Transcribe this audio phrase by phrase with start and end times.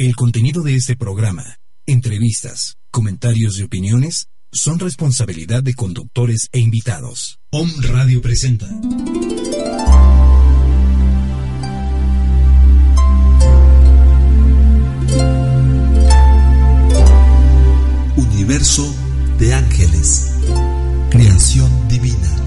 [0.00, 7.38] El contenido de este programa, entrevistas, comentarios y opiniones son responsabilidad de conductores e invitados.
[7.50, 8.66] Om Radio presenta.
[18.16, 18.94] Universo
[19.38, 20.30] de ángeles.
[21.10, 22.39] Creación divina.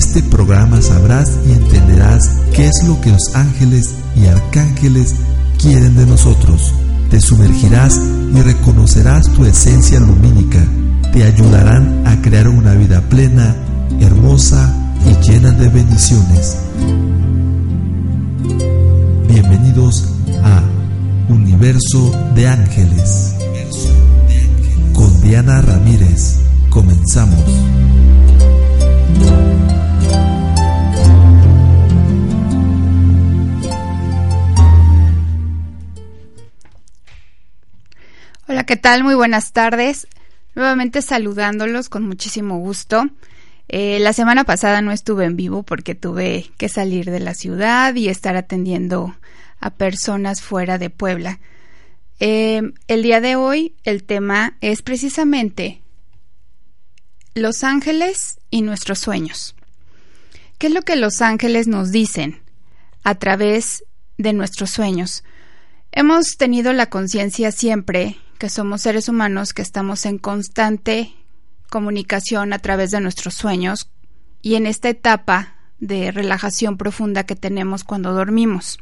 [0.00, 2.22] Este programa sabrás y entenderás
[2.54, 5.14] qué es lo que los ángeles y arcángeles
[5.58, 6.72] quieren de nosotros.
[7.10, 8.00] Te sumergirás
[8.34, 10.58] y reconocerás tu esencia lumínica.
[11.12, 13.54] Te ayudarán a crear una vida plena,
[14.00, 16.56] hermosa y llena de bendiciones.
[19.28, 20.62] Bienvenidos a
[21.28, 23.34] Universo de Ángeles.
[24.94, 26.36] Con Diana Ramírez.
[26.70, 27.44] Comenzamos.
[38.70, 39.02] ¿Qué tal?
[39.02, 40.06] Muy buenas tardes.
[40.54, 43.10] Nuevamente saludándolos con muchísimo gusto.
[43.66, 47.92] Eh, la semana pasada no estuve en vivo porque tuve que salir de la ciudad
[47.96, 49.16] y estar atendiendo
[49.58, 51.40] a personas fuera de Puebla.
[52.20, 55.82] Eh, el día de hoy el tema es precisamente
[57.34, 59.56] los ángeles y nuestros sueños.
[60.58, 62.40] ¿Qué es lo que los ángeles nos dicen
[63.02, 63.82] a través
[64.16, 65.24] de nuestros sueños?
[65.90, 71.14] Hemos tenido la conciencia siempre que somos seres humanos que estamos en constante
[71.68, 73.90] comunicación a través de nuestros sueños
[74.40, 78.78] y en esta etapa de relajación profunda que tenemos cuando dormimos.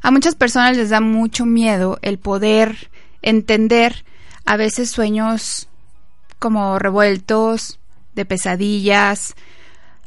[0.00, 4.06] A muchas personas les da mucho miedo el poder entender
[4.46, 5.68] a veces sueños
[6.38, 7.78] como revueltos,
[8.14, 9.34] de pesadillas,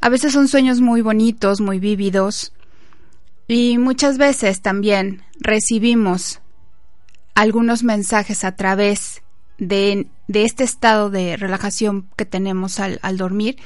[0.02, 2.52] a veces son sueños muy bonitos, muy vívidos,
[3.48, 6.42] y muchas veces también recibimos
[7.36, 9.22] algunos mensajes a través
[9.58, 13.58] de, este estado de relajación que tenemos al, al dormir,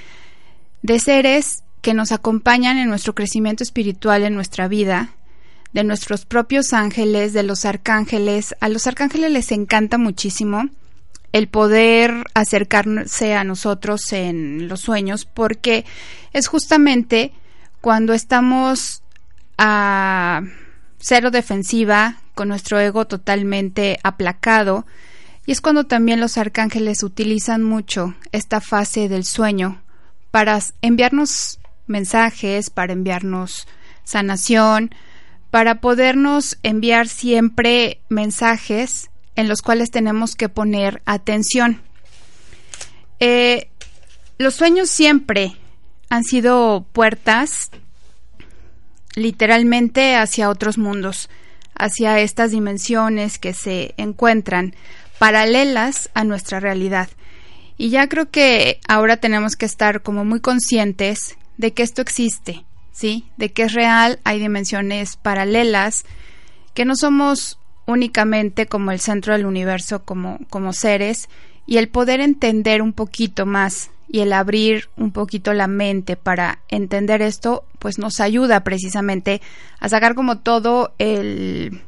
[0.82, 5.12] de seres que nos acompañan en nuestro crecimiento espiritual, en nuestra vida,
[5.72, 8.56] de nuestros propios ángeles, de los arcángeles.
[8.60, 10.70] A los arcángeles les encanta muchísimo
[11.32, 15.86] el poder acercarse a nosotros en los sueños porque
[16.34, 17.34] es justamente
[17.82, 19.04] cuando estamos
[19.58, 20.42] a
[21.00, 24.86] cero defensiva, con nuestro ego totalmente aplacado,
[25.46, 29.82] y es cuando también los arcángeles utilizan mucho esta fase del sueño
[30.32, 33.68] para enviarnos mensajes, para enviarnos
[34.06, 34.96] sanación,
[35.52, 41.82] para podernos enviar siempre mensajes en los cuales tenemos que poner atención.
[43.20, 43.70] Eh,
[44.38, 45.58] los sueños siempre
[46.10, 47.70] han sido puertas
[49.16, 51.30] literalmente hacia otros mundos,
[51.80, 54.76] hacia estas dimensiones que se encuentran
[55.18, 57.10] paralelas a nuestra realidad.
[57.78, 62.66] Y ya creo que ahora tenemos que estar como muy conscientes de que esto existe,
[62.92, 63.26] ¿sí?
[63.38, 66.06] De que es real, hay dimensiones paralelas,
[66.74, 71.30] que no somos únicamente como el centro del universo, como, como seres,
[71.70, 76.64] y el poder entender un poquito más y el abrir un poquito la mente para
[76.68, 79.40] entender esto, pues nos ayuda precisamente
[79.80, 81.84] a sacar como todo el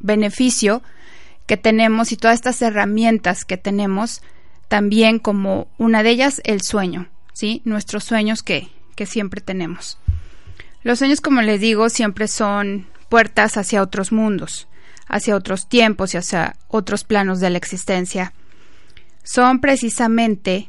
[0.00, 0.82] beneficio
[1.46, 4.20] que tenemos y todas estas herramientas que tenemos,
[4.68, 7.62] también como una de ellas el sueño, ¿sí?
[7.64, 9.96] Nuestros sueños que, que siempre tenemos.
[10.82, 14.68] Los sueños, como les digo, siempre son puertas hacia otros mundos,
[15.08, 18.34] hacia otros tiempos y hacia otros planos de la existencia.
[19.24, 20.68] Son precisamente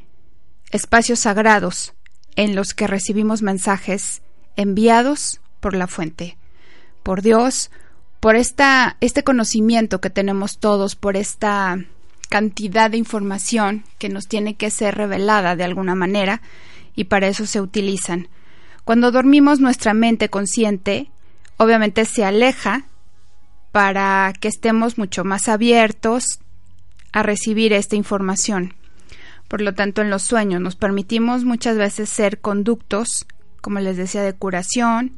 [0.71, 1.93] espacios sagrados
[2.35, 4.23] en los que recibimos mensajes
[4.55, 6.37] enviados por la fuente,
[7.03, 7.69] por Dios,
[8.19, 11.77] por esta, este conocimiento que tenemos todos, por esta
[12.29, 16.41] cantidad de información que nos tiene que ser revelada de alguna manera
[16.95, 18.29] y para eso se utilizan.
[18.83, 21.11] Cuando dormimos nuestra mente consciente
[21.57, 22.85] obviamente se aleja
[23.71, 26.39] para que estemos mucho más abiertos
[27.15, 28.73] a recibir esta información.
[29.47, 33.25] Por lo tanto, en los sueños nos permitimos muchas veces ser conductos,
[33.61, 35.13] como les decía, de curación,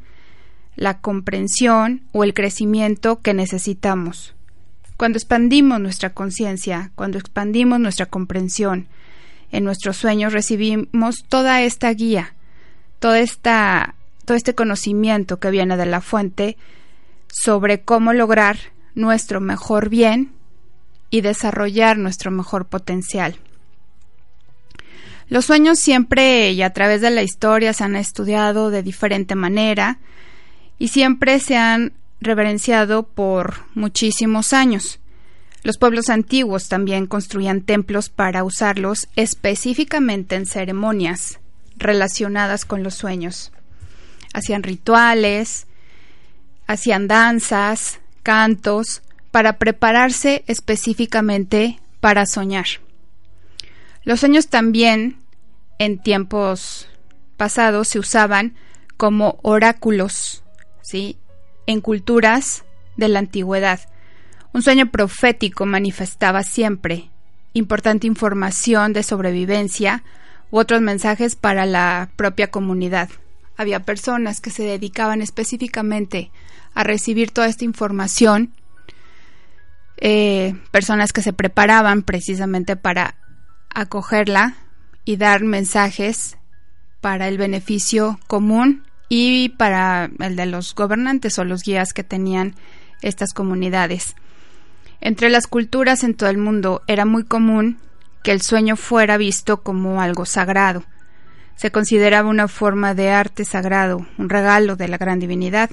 [0.76, 4.36] la comprensión o el crecimiento que necesitamos.
[4.96, 8.88] Cuando expandimos nuestra conciencia, cuando expandimos nuestra comprensión,
[9.52, 12.36] en nuestros sueños recibimos toda esta guía,
[13.00, 16.58] toda esta, todo este conocimiento que viene de la fuente
[17.28, 18.58] sobre cómo lograr
[18.94, 20.37] nuestro mejor bien
[21.10, 23.38] y desarrollar nuestro mejor potencial.
[25.30, 30.00] Los sueños siempre y a través de la historia se han estudiado de diferente manera
[30.80, 35.00] y siempre se han reverenciado por muchísimos años.
[35.64, 41.40] Los pueblos antiguos también construían templos para usarlos específicamente en ceremonias
[41.76, 43.52] relacionadas con los sueños.
[44.34, 45.68] Hacían rituales,
[46.68, 49.02] hacían danzas, cantos,
[49.38, 52.66] para prepararse específicamente para soñar.
[54.04, 55.18] Los sueños también
[55.78, 56.90] en tiempos
[57.38, 58.56] pasados se usaban
[58.98, 60.44] como oráculos,
[60.82, 61.18] ¿sí?
[61.68, 62.64] En culturas
[62.96, 63.80] de la antigüedad.
[64.54, 67.12] Un sueño profético manifestaba siempre
[67.54, 70.04] importante información de sobrevivencia
[70.50, 73.12] u otros mensajes para la propia comunidad.
[73.56, 76.32] Había personas que se dedicaban específicamente
[76.74, 78.52] a recibir toda esta información,
[79.98, 83.16] eh, personas que se preparaban precisamente para
[83.74, 84.56] acogerla
[85.06, 86.38] y dar mensajes
[87.02, 92.56] para el beneficio común y para el de los gobernantes o los guías que tenían
[93.02, 94.16] estas comunidades.
[95.00, 97.78] Entre las culturas en todo el mundo era muy común
[98.24, 100.84] que el sueño fuera visto como algo sagrado.
[101.56, 105.72] Se consideraba una forma de arte sagrado, un regalo de la gran divinidad.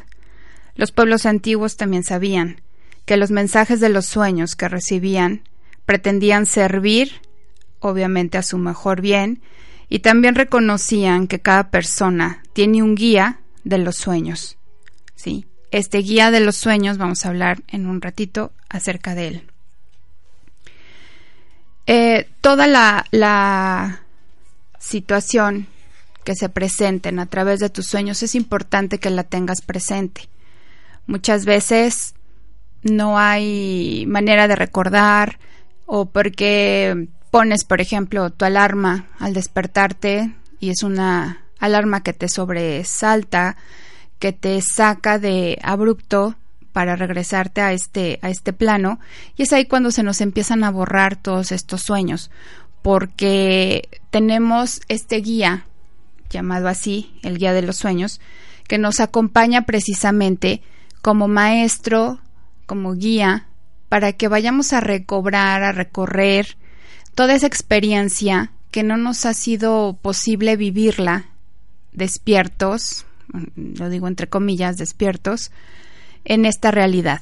[0.76, 2.60] Los pueblos antiguos también sabían
[3.04, 5.42] que los mensajes de los sueños que recibían
[5.86, 7.20] pretendían servir,
[7.80, 9.42] obviamente, a su mejor bien,
[9.88, 14.56] y también reconocían que cada persona tiene un guía de los sueños.
[15.14, 19.50] Sí, este guía de los sueños vamos a hablar en un ratito acerca de él.
[21.86, 24.02] Eh, toda la, la
[24.78, 25.66] situación
[26.24, 30.28] que se presenten a través de tus sueños es importante que la tengas presente.
[31.06, 32.14] Muchas veces
[32.84, 35.38] no hay manera de recordar
[35.86, 42.28] o porque pones, por ejemplo, tu alarma al despertarte y es una alarma que te
[42.28, 43.56] sobresalta,
[44.18, 46.36] que te saca de abrupto
[46.72, 48.98] para regresarte a este, a este plano,
[49.36, 52.30] y es ahí cuando se nos empiezan a borrar todos estos sueños,
[52.82, 55.66] porque tenemos este guía,
[56.30, 58.20] llamado así, el guía de los sueños,
[58.66, 60.62] que nos acompaña precisamente
[61.00, 62.18] como maestro,
[62.66, 63.46] como guía,
[63.88, 66.56] para que vayamos a recobrar, a recorrer
[67.14, 71.26] toda esa experiencia que no nos ha sido posible vivirla
[71.92, 73.06] despiertos,
[73.56, 75.52] lo digo entre comillas, despiertos,
[76.24, 77.20] en esta realidad.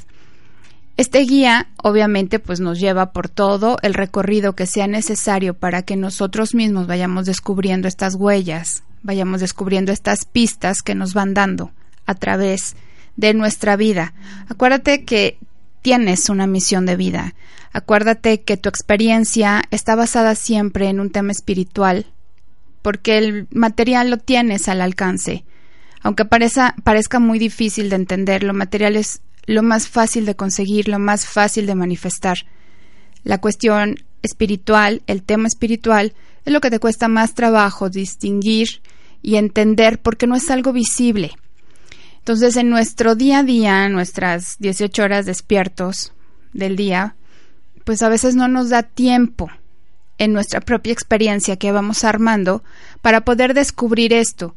[0.96, 5.96] Este guía obviamente pues nos lleva por todo el recorrido que sea necesario para que
[5.96, 11.70] nosotros mismos vayamos descubriendo estas huellas, vayamos descubriendo estas pistas que nos van dando
[12.06, 14.14] a través de nuestra vida.
[14.48, 15.38] Acuérdate que
[15.82, 17.34] tienes una misión de vida.
[17.72, 22.06] Acuérdate que tu experiencia está basada siempre en un tema espiritual,
[22.82, 25.44] porque el material lo tienes al alcance.
[26.02, 30.98] Aunque parezca muy difícil de entender, lo material es lo más fácil de conseguir, lo
[30.98, 32.38] más fácil de manifestar.
[33.24, 36.12] La cuestión espiritual, el tema espiritual,
[36.44, 38.82] es lo que te cuesta más trabajo distinguir
[39.22, 41.32] y entender porque no es algo visible.
[42.22, 46.12] Entonces, en nuestro día a día, nuestras 18 horas despiertos
[46.52, 47.16] del día,
[47.82, 49.50] pues a veces no nos da tiempo
[50.18, 52.62] en nuestra propia experiencia que vamos armando
[53.00, 54.54] para poder descubrir esto.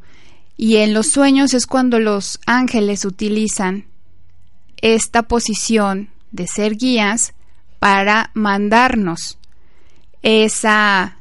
[0.56, 3.86] Y en los sueños es cuando los ángeles utilizan
[4.80, 7.34] esta posición de ser guías
[7.80, 9.38] para mandarnos
[10.22, 11.16] esa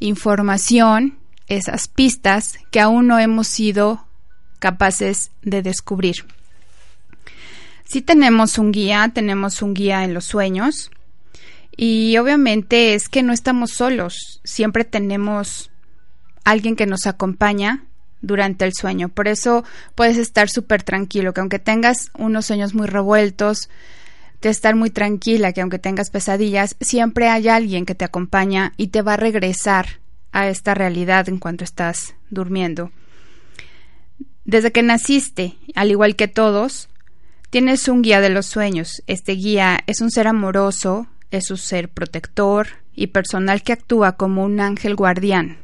[0.00, 4.09] información, esas pistas que aún no hemos sido
[4.60, 6.24] capaces de descubrir.
[7.84, 10.92] Si tenemos un guía, tenemos un guía en los sueños
[11.76, 15.70] y obviamente es que no estamos solos, siempre tenemos
[16.44, 17.84] alguien que nos acompaña
[18.22, 19.08] durante el sueño.
[19.08, 19.64] Por eso
[19.94, 23.68] puedes estar súper tranquilo, que aunque tengas unos sueños muy revueltos,
[24.40, 28.88] de estar muy tranquila, que aunque tengas pesadillas, siempre hay alguien que te acompaña y
[28.88, 30.00] te va a regresar
[30.32, 32.90] a esta realidad en cuanto estás durmiendo.
[34.50, 36.88] Desde que naciste, al igual que todos,
[37.50, 39.00] tienes un guía de los sueños.
[39.06, 44.42] Este guía es un ser amoroso, es un ser protector y personal que actúa como
[44.42, 45.58] un ángel guardián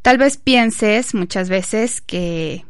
[0.00, 2.64] Tal vez pienses muchas veces que,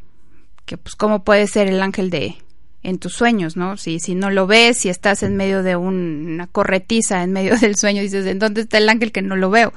[0.66, 2.34] que pues cómo puede ser el ángel de
[2.82, 3.76] en tus sueños, ¿no?
[3.76, 7.76] Si, si no lo ves, si estás en medio de una corretiza, en medio del
[7.76, 9.72] sueño, dices, ¿en dónde está el ángel que no lo veo?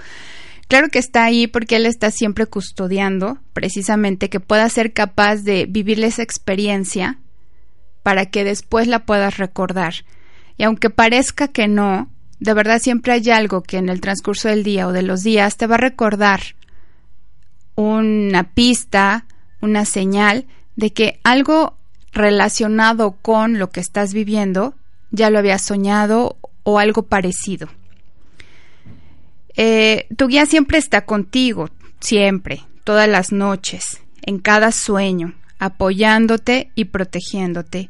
[0.68, 5.68] Claro que está ahí porque él está siempre custodiando, precisamente, que pueda ser capaz de
[5.68, 7.20] vivir esa experiencia
[8.04, 9.94] para que después la puedas recordar.
[10.58, 14.64] Y aunque parezca que no, De verdad siempre hay algo que en el transcurso del
[14.64, 16.42] día o de los días te va a recordar
[17.76, 19.26] una pista,
[19.62, 20.46] una señal
[20.76, 21.78] de que algo
[22.12, 24.76] relacionado con lo que estás viviendo
[25.12, 27.70] ya lo habías soñado o algo parecido.
[29.58, 31.70] Eh, tu guía siempre está contigo,
[32.00, 37.90] siempre, todas las noches, en cada sueño, apoyándote y protegiéndote.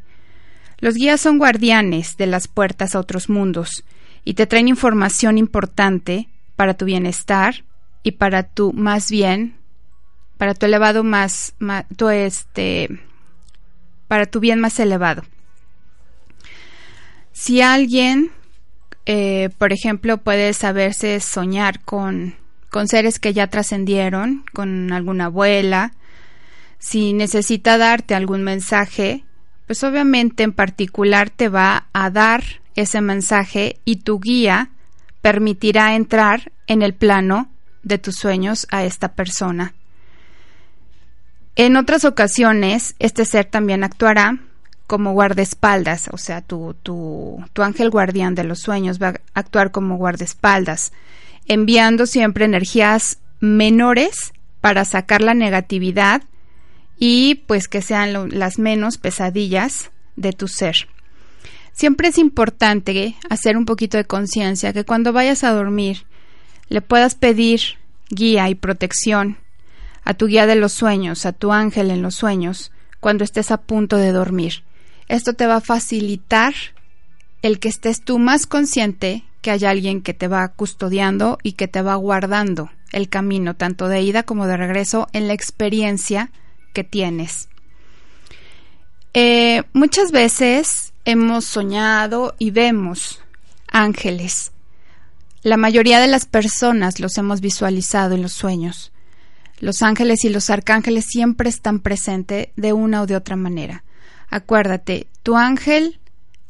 [0.80, 3.84] Los guías son guardianes de las puertas a otros mundos
[4.24, 7.64] y te traen información importante para tu bienestar
[8.04, 9.56] y para tu más bien,
[10.38, 11.56] para tu elevado más,
[11.96, 13.00] tu este,
[14.08, 15.24] para tu bien más elevado.
[17.32, 18.32] Si alguien
[19.06, 22.36] eh, por ejemplo, puede saberse soñar con,
[22.70, 25.94] con seres que ya trascendieron, con alguna abuela.
[26.80, 29.24] Si necesita darte algún mensaje,
[29.68, 32.44] pues obviamente en particular te va a dar
[32.76, 34.70] ese mensaje y tu guía
[35.22, 37.50] permitirá entrar en el plano
[37.84, 39.74] de tus sueños a esta persona.
[41.56, 44.40] En otras ocasiones, este ser también actuará
[44.88, 49.72] como guardaespaldas, o sea, tu, tu, tu ángel guardián de los sueños va a actuar
[49.72, 50.92] como guardaespaldas,
[51.48, 56.24] enviando siempre energías menores para sacar la negatividad
[56.98, 60.88] y pues que sean las menos pesadillas de tu ser.
[61.74, 66.06] Siempre es importante hacer un poquito de conciencia que cuando vayas a dormir
[66.70, 67.62] le puedas pedir
[68.10, 69.38] guía y protección
[70.04, 73.58] a tu guía de los sueños, a tu ángel en los sueños, cuando estés a
[73.58, 74.64] punto de dormir.
[75.08, 76.54] Esto te va a facilitar
[77.42, 81.68] el que estés tú más consciente que hay alguien que te va custodiando y que
[81.68, 86.32] te va guardando el camino, tanto de ida como de regreso, en la experiencia
[86.74, 87.50] que tienes.
[89.14, 93.22] Eh, muchas veces hemos soñado y vemos
[93.68, 94.52] ángeles.
[95.44, 98.92] La mayoría de las personas los hemos visualizado en los sueños.
[99.60, 103.84] Los ángeles y los arcángeles siempre están presentes de una o de otra manera.
[104.36, 105.98] Acuérdate, tu ángel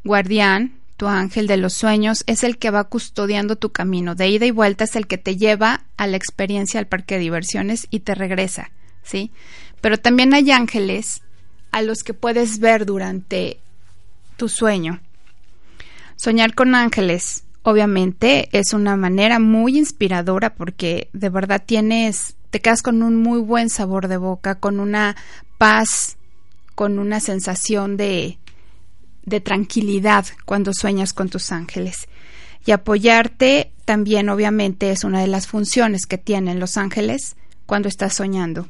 [0.03, 4.15] guardián, tu ángel de los sueños, es el que va custodiando tu camino.
[4.15, 7.21] De ida y vuelta es el que te lleva a la experiencia al parque de
[7.21, 8.71] diversiones y te regresa,
[9.03, 9.29] ¿sí?
[9.81, 11.21] Pero también hay ángeles
[11.71, 13.59] a los que puedes ver durante
[14.35, 14.99] tu sueño.
[16.15, 22.81] Soñar con ángeles, obviamente, es una manera muy inspiradora porque de verdad tienes, te quedas
[22.81, 25.15] con un muy buen sabor de boca, con una
[25.59, 26.17] paz
[26.75, 28.37] con una sensación de,
[29.23, 32.07] de tranquilidad cuando sueñas con tus ángeles.
[32.65, 38.13] Y apoyarte también obviamente es una de las funciones que tienen los ángeles cuando estás
[38.13, 38.67] soñando.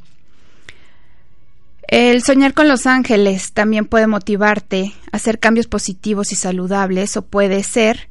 [1.87, 7.21] El soñar con los ángeles también puede motivarte a hacer cambios positivos y saludables o
[7.21, 8.09] puede ser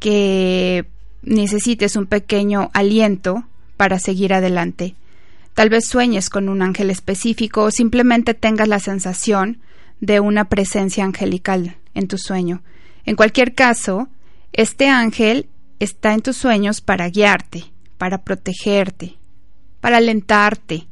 [0.00, 0.86] que
[1.22, 3.44] necesites un pequeño aliento
[3.76, 4.94] para seguir adelante.
[5.56, 9.58] Tal vez sueñes con un ángel específico o simplemente tengas la sensación
[10.00, 12.62] de una presencia angelical en tu sueño.
[13.06, 14.10] En cualquier caso,
[14.52, 15.48] este ángel
[15.78, 17.64] está en tus sueños para guiarte,
[17.96, 19.16] para protegerte,
[19.80, 20.88] para alentarte.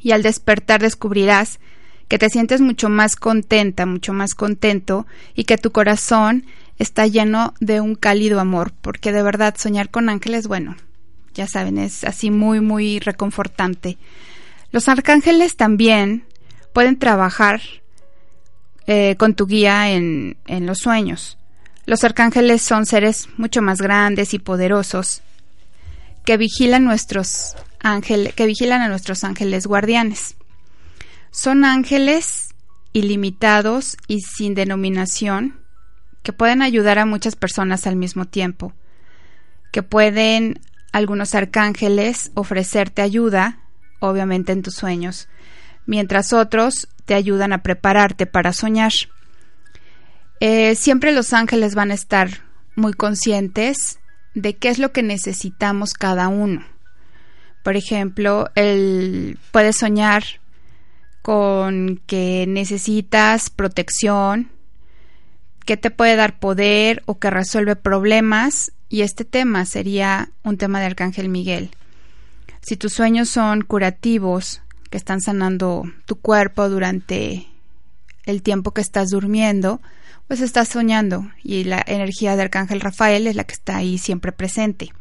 [0.00, 1.60] Y al despertar descubrirás
[2.08, 6.46] que te sientes mucho más contenta, mucho más contento y que tu corazón
[6.78, 10.76] está lleno de un cálido amor, porque de verdad soñar con ángeles, bueno,
[11.34, 13.98] ya saben, es así muy, muy reconfortante.
[14.70, 16.24] Los arcángeles también
[16.72, 17.60] pueden trabajar
[18.86, 21.38] eh, con tu guía en, en los sueños.
[21.86, 25.22] Los arcángeles son seres mucho más grandes y poderosos
[26.24, 30.36] que vigilan nuestros ángeles, que vigilan a nuestros ángeles guardianes.
[31.30, 32.54] Son ángeles
[32.92, 35.60] ilimitados y sin denominación
[36.22, 38.72] que pueden ayudar a muchas personas al mismo tiempo,
[39.70, 40.60] que pueden
[40.94, 43.58] algunos arcángeles ofrecerte ayuda,
[43.98, 45.28] obviamente en tus sueños,
[45.86, 48.92] mientras otros te ayudan a prepararte para soñar.
[50.38, 52.44] Eh, siempre los ángeles van a estar
[52.76, 53.98] muy conscientes
[54.34, 56.64] de qué es lo que necesitamos cada uno.
[57.64, 60.22] Por ejemplo, él puede soñar
[61.22, 64.48] con que necesitas protección,
[65.66, 70.80] que te puede dar poder o que resuelve problemas y este tema sería un tema
[70.80, 71.70] de Arcángel Miguel.
[72.60, 77.46] Si tus sueños son curativos, que están sanando tu cuerpo durante
[78.26, 79.80] el tiempo que estás durmiendo,
[80.28, 84.32] pues estás soñando y la energía de Arcángel Rafael es la que está ahí siempre
[84.32, 84.92] presente.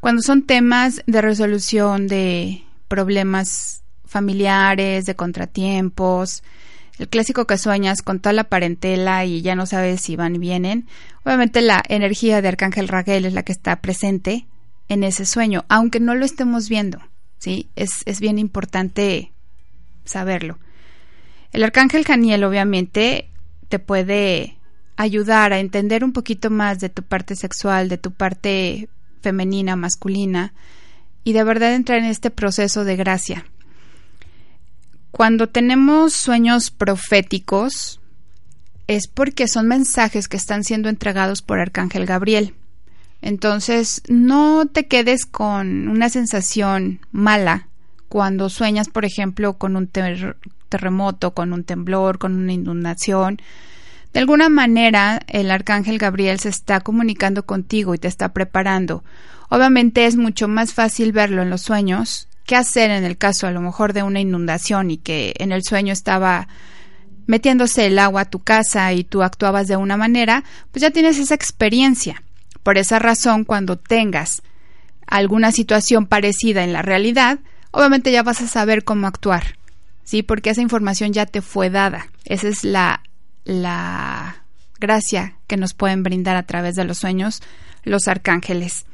[0.00, 6.42] Cuando son temas de resolución de problemas familiares, de contratiempos,
[6.98, 10.38] el clásico que sueñas con toda la parentela y ya no sabes si van y
[10.38, 10.86] vienen,
[11.24, 14.46] obviamente la energía de Arcángel Raguel es la que está presente
[14.88, 16.98] en ese sueño, aunque no lo estemos viendo,
[17.38, 17.68] ¿sí?
[17.76, 19.32] Es, es bien importante
[20.04, 20.58] saberlo.
[21.52, 23.30] El Arcángel Janiel obviamente
[23.68, 24.58] te puede
[24.96, 28.88] ayudar a entender un poquito más de tu parte sexual, de tu parte
[29.20, 30.54] femenina, masculina,
[31.24, 33.44] y de verdad entrar en este proceso de gracia.
[35.10, 38.00] Cuando tenemos sueños proféticos,
[38.86, 42.54] es porque son mensajes que están siendo entregados por Arcángel Gabriel.
[43.20, 47.68] Entonces, no te quedes con una sensación mala
[48.08, 49.88] cuando sueñas, por ejemplo, con un
[50.68, 53.40] terremoto, con un temblor, con una inundación.
[54.12, 59.04] De alguna manera, el arcángel Gabriel se está comunicando contigo y te está preparando.
[59.50, 62.27] Obviamente es mucho más fácil verlo en los sueños.
[62.48, 65.62] ¿Qué hacer en el caso a lo mejor de una inundación y que en el
[65.62, 66.48] sueño estaba
[67.26, 70.44] metiéndose el agua a tu casa y tú actuabas de una manera?
[70.72, 72.22] Pues ya tienes esa experiencia.
[72.62, 74.40] Por esa razón, cuando tengas
[75.06, 77.38] alguna situación parecida en la realidad,
[77.70, 79.58] obviamente ya vas a saber cómo actuar.
[80.04, 80.22] ¿Sí?
[80.22, 82.08] Porque esa información ya te fue dada.
[82.24, 83.02] Esa es la
[83.44, 84.44] la
[84.80, 87.42] gracia que nos pueden brindar a través de los sueños
[87.84, 88.86] los arcángeles.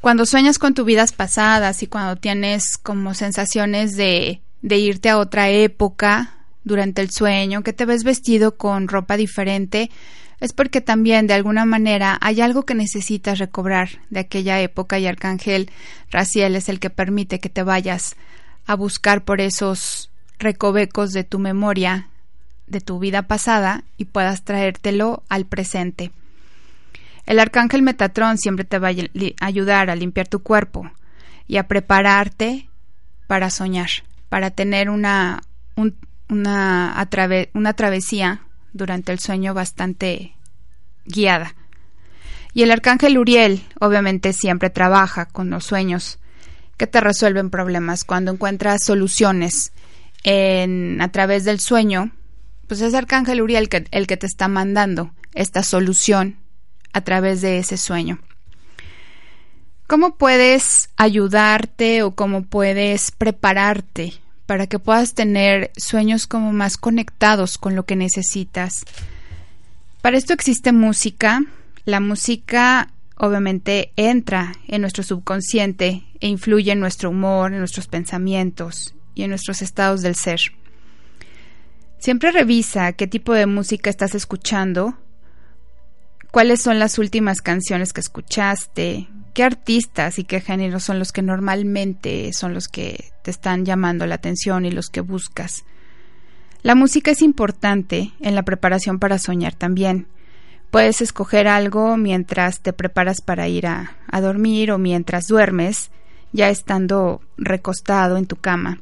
[0.00, 5.18] Cuando sueñas con tus vidas pasadas y cuando tienes como sensaciones de, de irte a
[5.18, 9.90] otra época durante el sueño, que te ves vestido con ropa diferente,
[10.40, 15.06] es porque también de alguna manera hay algo que necesitas recobrar de aquella época y
[15.06, 15.70] Arcángel
[16.10, 18.16] Raciel es el que permite que te vayas
[18.64, 22.08] a buscar por esos recovecos de tu memoria
[22.66, 26.10] de tu vida pasada y puedas traértelo al presente.
[27.30, 30.90] El arcángel Metatrón siempre te va a ayudar a limpiar tu cuerpo
[31.46, 32.68] y a prepararte
[33.28, 33.88] para soñar,
[34.28, 35.40] para tener una,
[35.76, 37.06] una,
[37.54, 40.34] una travesía durante el sueño bastante
[41.04, 41.54] guiada.
[42.52, 46.18] Y el arcángel Uriel obviamente siempre trabaja con los sueños
[46.76, 48.02] que te resuelven problemas.
[48.02, 49.72] Cuando encuentras soluciones
[50.24, 52.10] en, a través del sueño,
[52.66, 56.39] pues es Arcángel Uriel el que te está mandando esta solución
[56.92, 58.18] a través de ese sueño.
[59.86, 64.14] ¿Cómo puedes ayudarte o cómo puedes prepararte
[64.46, 68.84] para que puedas tener sueños como más conectados con lo que necesitas?
[70.00, 71.42] Para esto existe música.
[71.84, 78.94] La música obviamente entra en nuestro subconsciente e influye en nuestro humor, en nuestros pensamientos
[79.14, 80.40] y en nuestros estados del ser.
[81.98, 84.96] Siempre revisa qué tipo de música estás escuchando,
[86.30, 91.22] cuáles son las últimas canciones que escuchaste, qué artistas y qué géneros son los que
[91.22, 95.64] normalmente son los que te están llamando la atención y los que buscas.
[96.62, 100.06] La música es importante en la preparación para soñar también.
[100.70, 105.90] Puedes escoger algo mientras te preparas para ir a, a dormir o mientras duermes,
[106.32, 108.80] ya estando recostado en tu cama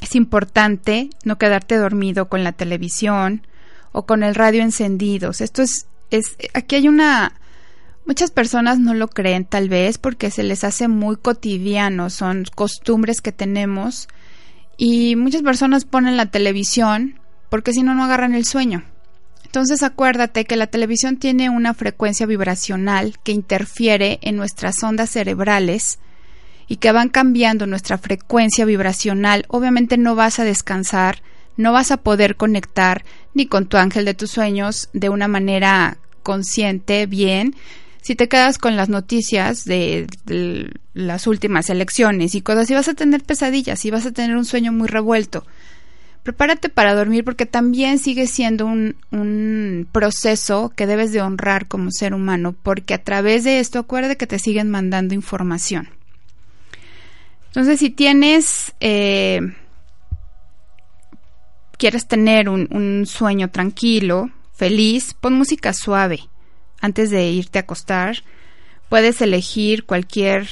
[0.00, 3.46] es importante no quedarte dormido con la televisión
[3.92, 5.40] o con el radio encendidos.
[5.40, 7.32] Esto es, es, aquí hay una,
[8.06, 13.20] muchas personas no lo creen tal vez porque se les hace muy cotidiano, son costumbres
[13.20, 14.08] que tenemos
[14.76, 18.84] y muchas personas ponen la televisión porque si no, no agarran el sueño.
[19.44, 25.98] Entonces acuérdate que la televisión tiene una frecuencia vibracional que interfiere en nuestras ondas cerebrales
[26.66, 31.22] y que van cambiando nuestra frecuencia vibracional, obviamente no vas a descansar,
[31.58, 35.98] no vas a poder conectar ni con tu ángel de tus sueños de una manera
[36.22, 37.54] consciente, bien.
[38.00, 40.06] Si te quedas con las noticias de,
[40.94, 44.44] las últimas elecciones y cosas, y vas a tener pesadillas y vas a tener un
[44.44, 45.44] sueño muy revuelto.
[46.22, 51.90] Prepárate para dormir porque también sigue siendo un, un, proceso que debes de honrar como
[51.90, 55.88] ser humano porque a través de esto acuérdate que te siguen mandando información.
[57.46, 59.40] Entonces, si tienes, eh,
[61.78, 66.28] quieres tener un, sueño tranquilo, feliz, pon música suave
[66.80, 68.22] antes de irte a acostar.
[68.88, 70.48] Puedes elegir cualquier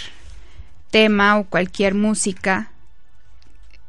[0.90, 2.70] tema o cualquier música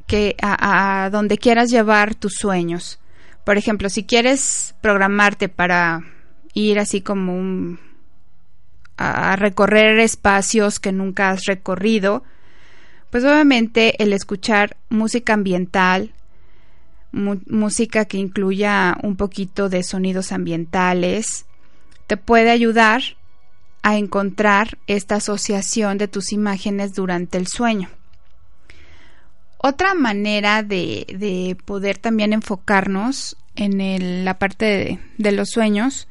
[0.08, 3.00] que a, a, donde quieras llevar tus sueños.
[3.44, 6.04] Por ejemplo, si quieres programarte para
[6.54, 7.80] ir así como un,
[8.98, 12.24] a recorrer espacios que nunca has recorrido,
[13.10, 16.12] pues obviamente el escuchar música ambiental,
[17.12, 21.46] música que incluya un poquito de sonidos ambientales,
[22.08, 23.02] te puede ayudar
[23.84, 27.90] a encontrar esta asociación de tus imágenes durante el sueño.
[29.58, 36.08] Otra manera de, poder también enfocarnos en la parte de los sueños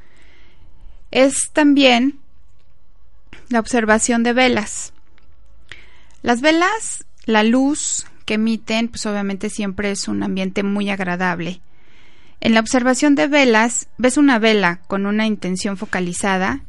[1.12, 2.18] es también
[3.48, 4.92] la observación de velas.
[6.22, 11.60] Las velas, la luz que emiten, pues obviamente siempre es un ambiente muy agradable.
[12.40, 16.60] En la observación de velas, ves una vela con una intención focalizada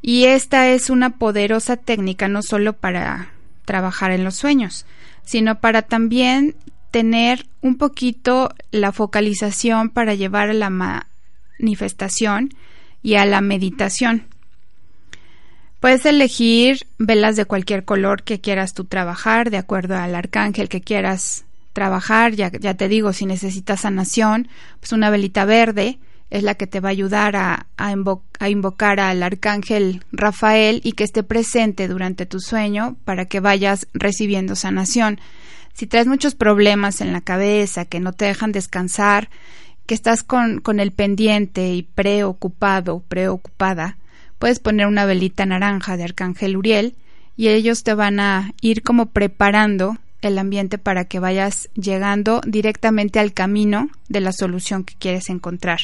[0.00, 3.32] y esta es una poderosa técnica no solo para
[3.66, 4.86] trabajar en los sueños,
[5.24, 6.54] sino para también
[6.90, 10.70] tener un poquito la focalización para llevar a la
[11.58, 12.54] manifestación
[13.02, 14.24] y a la meditación.
[15.80, 20.80] Puedes elegir velas de cualquier color que quieras tú trabajar, de acuerdo al arcángel que
[20.80, 22.34] quieras trabajar.
[22.34, 24.48] Ya, ya te digo, si necesitas sanación,
[24.80, 25.98] pues una velita verde
[26.30, 31.04] es la que te va a ayudar a, a, invocar al arcángel Rafael y que
[31.04, 35.20] esté presente durante tu sueño para que vayas recibiendo sanación.
[35.72, 39.30] Si traes muchos problemas en la cabeza que no te dejan descansar,
[39.86, 43.96] que estás con, con el pendiente y preocupado, preocupada,
[44.38, 46.94] puedes poner una velita naranja de Arcángel Uriel
[47.36, 53.20] y ellos te van a ir como preparando el ambiente para que vayas llegando directamente
[53.20, 55.78] al camino de la solución que quieres encontrar.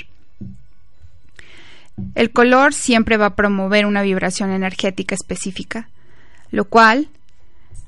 [2.14, 5.88] El color siempre va a promover una vibración energética específica,
[6.50, 7.08] lo cual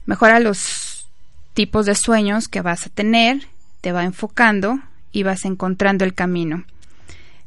[0.05, 1.09] mejora los
[1.55, 3.49] tipos de sueños que vas a tener,
[3.81, 4.79] te va enfocando
[5.11, 6.65] y vas encontrando el camino.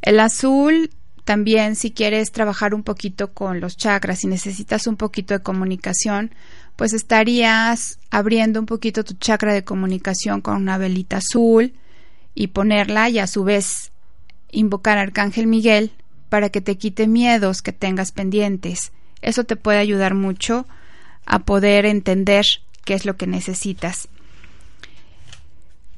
[0.02, 0.90] El azul
[1.30, 6.32] también si quieres trabajar un poquito con los chakras y necesitas un poquito de comunicación,
[6.76, 11.76] pues estarías abriendo un poquito tu chakra de comunicación con una velita azul
[12.34, 13.92] y ponerla y a su vez
[14.50, 15.92] invocar a Arcángel Miguel
[16.30, 18.92] para que te quite miedos que tengas pendientes.
[19.22, 20.66] Eso te puede ayudar mucho
[21.28, 22.44] a poder entender
[22.86, 24.08] qué es lo que necesitas.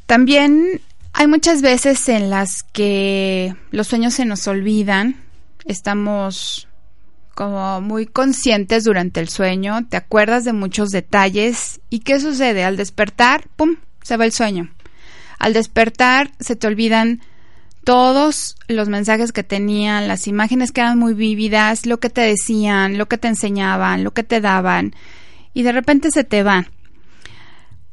[0.08, 0.82] También
[1.14, 5.18] hay muchas veces en las que los sueños se nos olvidan,
[5.66, 6.68] estamos
[7.36, 12.64] como muy conscientes durante el sueño, te acuerdas de muchos detalles y ¿qué sucede?
[12.64, 14.70] Al despertar, ¡pum!, se va el sueño.
[15.40, 17.22] Al despertar se te olvidan
[17.84, 22.98] todos los mensajes que tenían, las imágenes que eran muy vívidas, lo que te decían,
[22.98, 24.94] lo que te enseñaban, lo que te daban
[25.54, 26.68] y de repente se te van.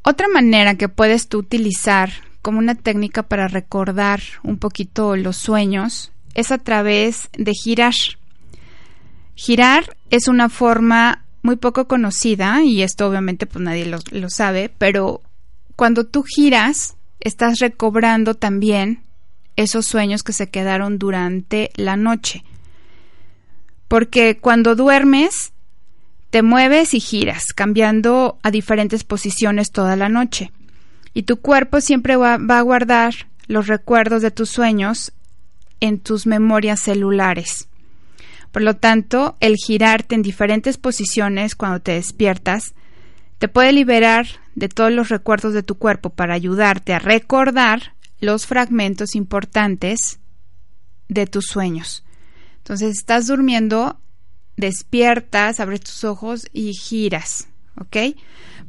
[0.02, 2.10] Otra manera que puedes tú utilizar
[2.42, 7.94] como una técnica para recordar un poquito los sueños es a través de girar.
[9.34, 14.70] Girar es una forma muy poco conocida y esto obviamente pues nadie lo, lo sabe,
[14.78, 15.22] pero
[15.76, 19.02] cuando tú giras estás recobrando también
[19.56, 22.44] esos sueños que se quedaron durante la noche.
[23.88, 25.52] Porque cuando duermes,
[26.30, 30.52] te mueves y giras, cambiando a diferentes posiciones toda la noche
[31.18, 33.12] y tu cuerpo siempre va, a guardar
[33.48, 35.10] los recuerdos de tus sueños
[35.80, 37.66] en tus memorias celulares.
[38.52, 42.72] Por lo tanto, el girarte en diferentes posiciones cuando te despiertas
[43.38, 48.46] te puede liberar de todos los recuerdos de tu cuerpo para ayudarte a recordar los
[48.46, 50.20] fragmentos importantes
[51.08, 52.04] de tus sueños.
[52.58, 53.98] Entonces, estás durmiendo,
[54.56, 57.47] despiertas, abres tus ojos y giras,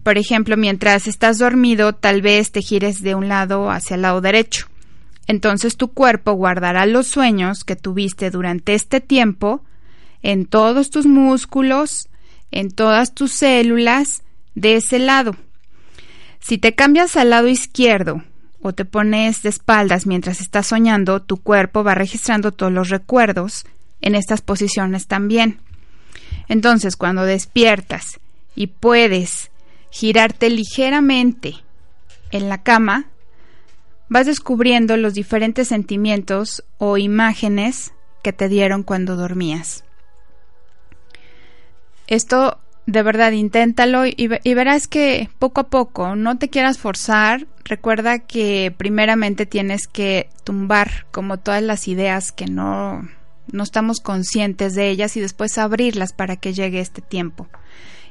[0.04, 4.22] Por ejemplo, mientras estás dormido, tal vez te gires de un lado hacia el lado
[4.22, 4.68] derecho.
[5.28, 9.64] Entonces tu cuerpo guardará los sueños que tuviste durante este tiempo
[10.24, 12.10] en todos tus músculos,
[12.52, 14.24] en todas tus células
[14.56, 15.36] de ese lado.
[16.40, 18.24] Si te cambias al lado izquierdo
[18.62, 23.66] o te pones de espaldas mientras estás soñando, tu cuerpo va registrando todos los recuerdos
[24.02, 25.60] en estas posiciones también.
[26.48, 28.20] Entonces, cuando despiertas
[28.56, 29.52] y puedes
[29.90, 31.56] girarte ligeramente
[32.32, 33.06] en la cama,
[34.08, 39.84] vas descubriendo los diferentes sentimientos o imágenes que te dieron cuando dormías.
[42.08, 47.46] Esto de verdad inténtalo y, y, verás que poco a poco no te quieras forzar.
[47.64, 53.08] Recuerda que primeramente tienes que tumbar como todas las ideas que no,
[53.52, 57.48] no estamos conscientes de ellas y después abrirlas para que llegue este tiempo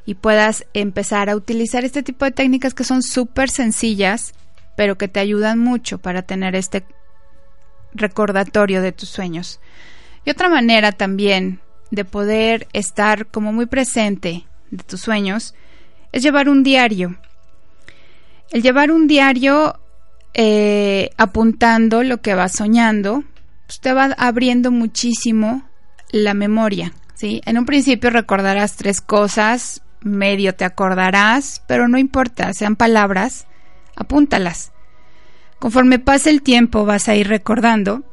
[0.09, 4.33] y puedas empezar a utilizar este tipo de técnicas que son súper sencillas,
[4.75, 6.87] pero que te ayudan mucho para tener este
[7.93, 9.61] recordatorio de tus sueños.
[10.25, 15.55] Y otra manera también de poder estar como muy presente de tus sueños
[16.11, 17.19] es llevar un diario.
[18.49, 19.79] El llevar un diario
[20.33, 23.25] eh, apuntando lo que vas soñando,
[23.67, 25.69] pues te va abriendo muchísimo
[26.13, 26.95] la memoria.
[27.15, 27.43] ¿sí?
[27.45, 33.47] En un principio recordarás tres cosas, medio te acordarás, pero no importa, sean palabras,
[33.97, 34.73] apúntalas.
[35.59, 38.05] Conforme pase el tiempo vas a ir recordando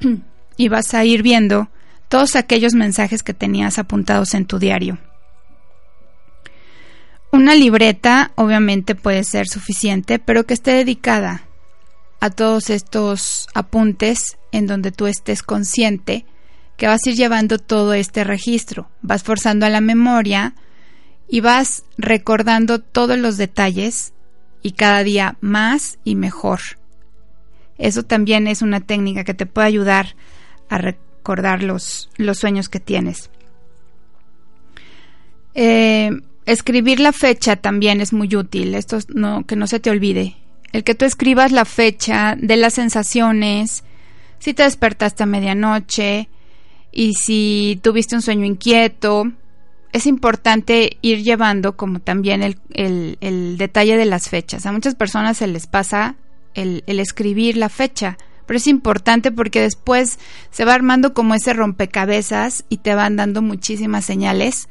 [0.56, 1.68] y vas a ir viendo
[2.08, 4.98] todos aquellos mensajes que tenías apuntados en tu diario.
[7.32, 11.44] Una libreta obviamente puede ser suficiente, pero que esté dedicada
[12.18, 16.26] a todos estos apuntes en donde tú estés consciente
[16.76, 20.54] que vas a ir llevando todo este registro, vas forzando a la memoria
[21.30, 24.12] y vas recordando todos los detalles
[24.62, 26.60] y cada día más y mejor.
[27.78, 30.16] Eso también es una técnica que te puede ayudar
[30.68, 33.30] a recordar los, los sueños que tienes.
[35.54, 36.10] Eh,
[36.46, 40.36] escribir la fecha también es muy útil, esto no, que no se te olvide.
[40.72, 43.84] El que tú escribas la fecha de las sensaciones,
[44.40, 46.28] si te despertaste a medianoche
[46.92, 49.32] y si tuviste un sueño inquieto,
[49.92, 52.58] es importante ir llevando como también el,
[53.20, 54.66] el, detalle de las fechas.
[54.66, 56.16] A muchas personas se les pasa
[56.54, 60.18] el, escribir la fecha, pero es importante porque después
[60.50, 64.68] se va armando como ese rompecabezas y te van dando muchísimas señales,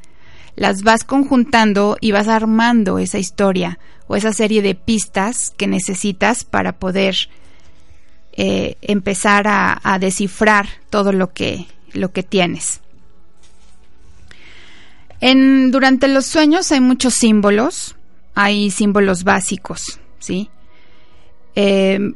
[0.56, 6.44] las vas conjuntando y vas armando esa historia o esa serie de pistas que necesitas
[6.44, 7.16] para poder
[8.32, 12.80] eh, empezar a, a, descifrar todo lo que, lo que tienes.
[15.20, 17.96] Durante los sueños hay muchos símbolos,
[18.34, 20.48] hay símbolos básicos, ¿sí?
[21.54, 22.14] Eh,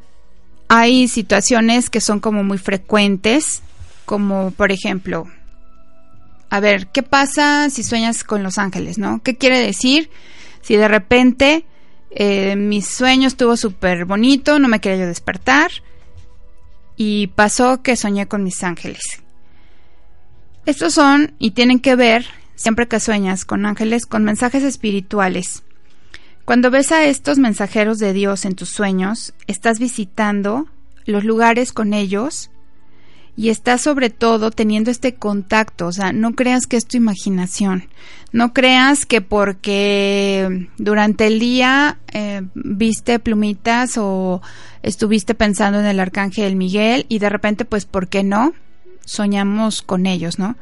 [0.69, 3.63] hay situaciones que son como muy frecuentes,
[4.07, 5.27] como por ejemplo,
[6.51, 9.21] a ver, ¿qué pasa si sueñas con los ángeles, no?
[9.23, 10.11] ¿Qué quiere decir
[10.63, 11.65] si de repente
[12.11, 15.71] eh, mi sueño estuvo súper bonito, no me quería yo despertar
[16.97, 19.03] y pasó que soñé con mis ángeles?
[20.65, 25.63] Estos son y tienen que ver, siempre que sueñas con ángeles, con mensajes espirituales
[26.45, 30.67] cuando ves a estos mensajeros de Dios en tus sueños, estás visitando
[31.07, 32.51] los lugares con ellos
[33.35, 37.89] y estás sobre todo teniendo este contacto, o sea, no creas que es tu imaginación,
[38.31, 44.43] no creas que porque durante el día eh, viste plumitas o
[44.83, 48.53] estuviste pensando en el arcángel Miguel y de repente pues, ¿por qué no?
[49.07, 50.57] Soñamos con ellos, ¿no?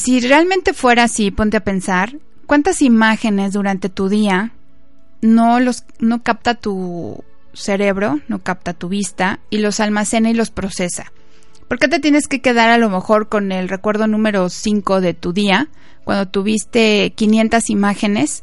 [0.00, 2.16] Si realmente fuera así, ponte a pensar,
[2.50, 4.50] ¿Cuántas imágenes durante tu día
[5.22, 10.50] no los no capta tu cerebro, no capta tu vista y los almacena y los
[10.50, 11.12] procesa?
[11.68, 15.14] ¿Por qué te tienes que quedar a lo mejor con el recuerdo número 5 de
[15.14, 15.68] tu día
[16.02, 18.42] cuando tuviste 500 imágenes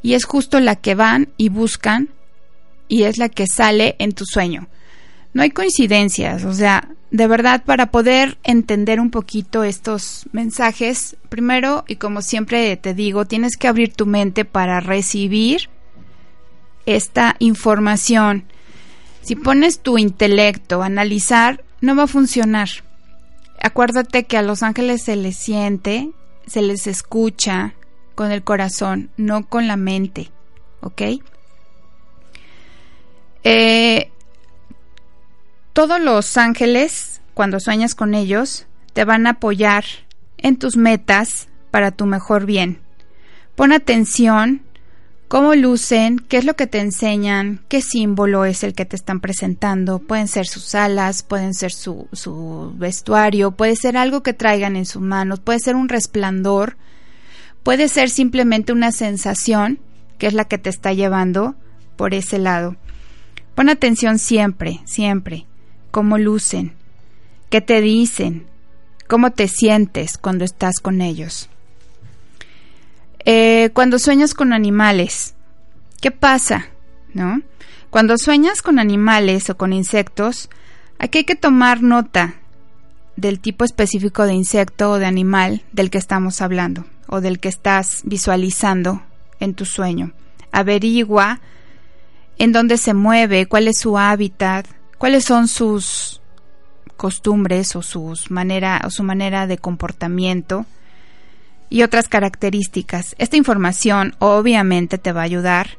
[0.00, 2.08] y es justo la que van y buscan
[2.88, 4.68] y es la que sale en tu sueño?
[5.34, 11.84] No hay coincidencias, o sea, de verdad, para poder entender un poquito estos mensajes, primero,
[11.86, 15.70] y como siempre te digo, tienes que abrir tu mente para recibir
[16.86, 18.42] esta información.
[19.22, 22.68] Si pones tu intelecto a analizar, no va a funcionar.
[23.62, 26.10] Acuérdate que a los ángeles se les siente,
[26.48, 27.74] se les escucha
[28.16, 30.32] con el corazón, no con la mente.
[30.80, 31.02] ¿Ok?
[33.44, 34.10] Eh,
[35.74, 39.84] todos los ángeles, cuando sueñas con ellos, te van a apoyar
[40.38, 42.78] en tus metas para tu mejor bien.
[43.56, 44.62] Pon atención
[45.26, 49.18] cómo lucen, qué es lo que te enseñan, qué símbolo es el que te están
[49.18, 49.98] presentando.
[49.98, 54.86] Pueden ser sus alas, pueden ser su, su vestuario, puede ser algo que traigan en
[54.86, 56.76] sus manos, puede ser un resplandor,
[57.64, 59.80] puede ser simplemente una sensación
[60.18, 61.56] que es la que te está llevando
[61.96, 62.76] por ese lado.
[63.56, 65.46] Pon atención siempre, siempre
[65.94, 66.72] cómo lucen,
[67.50, 68.48] qué te dicen,
[69.06, 71.48] cómo te sientes cuando estás con ellos.
[73.24, 75.36] Eh, cuando sueñas con animales,
[76.00, 76.66] ¿qué pasa?
[77.12, 77.42] ¿No?
[77.90, 80.50] Cuando sueñas con animales o con insectos,
[80.98, 82.34] aquí hay que tomar nota
[83.14, 87.48] del tipo específico de insecto o de animal del que estamos hablando o del que
[87.48, 89.00] estás visualizando
[89.38, 90.10] en tu sueño.
[90.50, 91.38] Averigua
[92.36, 94.66] en dónde se mueve, cuál es su hábitat,
[95.04, 96.22] cuáles son sus
[96.96, 97.82] costumbres o,
[98.30, 100.64] manera, su manera de comportamiento
[101.68, 103.14] y otras características.
[103.18, 105.76] Esta información obviamente te va a ayudar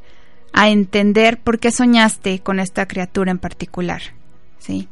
[0.53, 4.03] a entender por qué soñaste con esta criatura en particular.
[4.59, 4.87] ¿sí?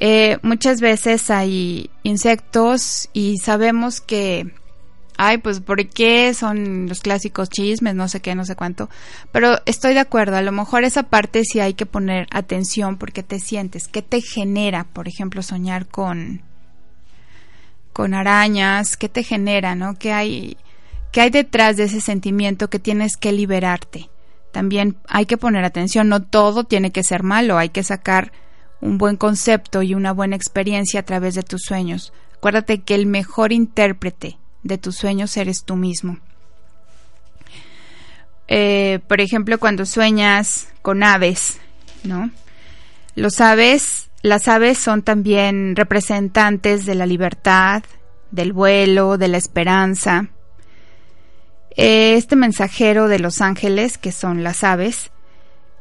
[0.00, 4.50] Eh, muchas veces hay insectos y sabemos que
[5.18, 8.88] ay, pues ¿por qué son los clásicos chismes, no sé qué, no sé cuánto?
[9.32, 13.22] Pero estoy de acuerdo, a lo mejor esa parte sí hay que poner atención porque
[13.24, 16.42] te sientes, qué te genera, por ejemplo, soñar con
[17.92, 19.98] con arañas, qué te genera, ¿no?
[19.98, 20.56] ¿Qué hay
[21.10, 24.08] qué hay detrás de ese sentimiento que tienes que liberarte?
[24.52, 28.32] También hay que poner atención, no todo tiene que ser malo, hay que sacar
[28.80, 32.12] un buen concepto y una buena experiencia a través de tus sueños.
[32.36, 36.18] Acuérdate que el mejor intérprete de tus sueños eres tú mismo.
[38.48, 41.58] Eh, por ejemplo, cuando sueñas con aves,
[42.02, 42.30] ¿no?
[43.14, 47.82] Los aves, las aves son también representantes de la libertad,
[48.30, 50.28] del vuelo, de la esperanza.
[51.76, 55.10] Este mensajero de los ángeles, que son las aves,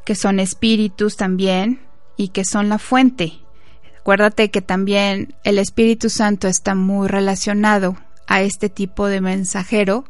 [0.06, 1.82] que son espíritus también
[2.18, 3.34] y que son la fuente.
[4.00, 10.06] Acuérdate que también el Espíritu Santo está muy relacionado a este tipo de mensajero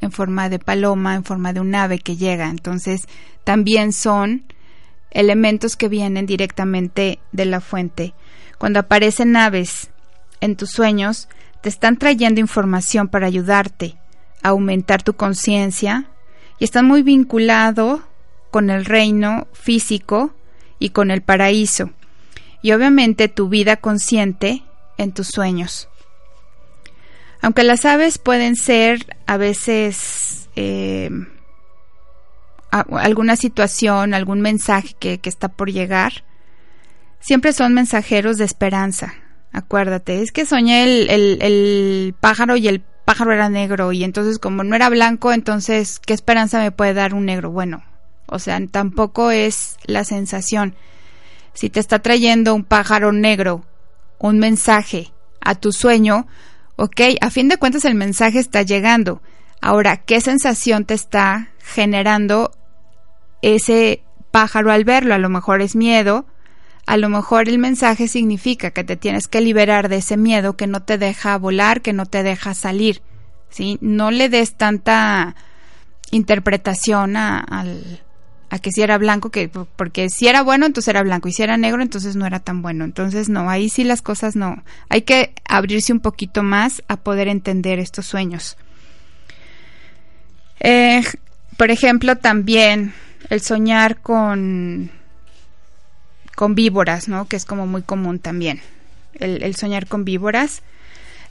[0.00, 2.48] en forma de paloma, en forma de un ave que llega.
[2.48, 3.08] Entonces,
[3.44, 4.44] también son
[5.10, 8.14] elementos que vienen directamente de la fuente.
[8.58, 9.90] Cuando aparecen aves
[10.40, 11.28] en tus sueños,
[11.62, 13.96] te están trayendo información para ayudarte
[14.42, 16.06] a aumentar tu conciencia
[16.58, 18.00] y están muy vinculados
[18.50, 20.34] con el reino físico
[20.78, 21.90] y con el paraíso,
[22.62, 24.62] y obviamente tu vida consciente
[24.98, 25.88] en tus sueños.
[27.42, 31.10] Aunque las aves pueden ser a veces eh,
[32.70, 36.24] alguna situación, algún mensaje que, está por llegar,
[37.20, 39.14] siempre son mensajeros de esperanza.
[39.52, 44.64] Acuérdate, es que soñé el, el, pájaro y el pájaro era negro y entonces como
[44.64, 47.50] no era blanco, entonces, ¿qué esperanza me puede dar un negro?
[47.50, 47.84] Bueno,
[48.26, 50.74] o sea, tampoco es la sensación.
[51.54, 53.64] Si te está trayendo un pájaro negro
[54.18, 56.26] un mensaje a tu sueño,
[56.76, 59.22] ok, a fin de cuentas el mensaje está llegando.
[59.60, 62.52] Ahora, ¿qué sensación te está generando
[63.42, 65.14] ese pájaro al verlo?
[65.14, 66.26] A lo mejor es miedo,
[66.86, 70.66] a lo mejor el mensaje significa que te tienes que liberar de ese miedo que
[70.66, 73.02] no te deja volar, que no te deja salir.
[73.48, 73.78] ¿sí?
[73.80, 75.34] No le des tanta
[76.10, 78.04] interpretación al,
[78.48, 81.42] a que si era blanco, que porque si era bueno, entonces era blanco, y si
[81.42, 82.84] era negro, entonces no era tan bueno.
[82.84, 84.62] Entonces, no, ahí sí las cosas no.
[84.88, 88.56] Hay que abrirse un poquito más a poder entender estos sueños.
[90.60, 91.02] Eh,
[91.56, 92.94] por ejemplo, también
[93.30, 94.90] el soñar con,
[96.34, 97.26] con víboras, ¿no?
[97.26, 98.60] Que es como muy común también.
[99.14, 100.62] El, el soñar con víboras.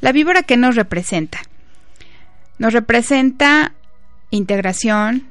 [0.01, 1.39] La víbora, ¿qué nos representa?
[2.57, 3.73] Nos representa
[4.31, 5.27] integración,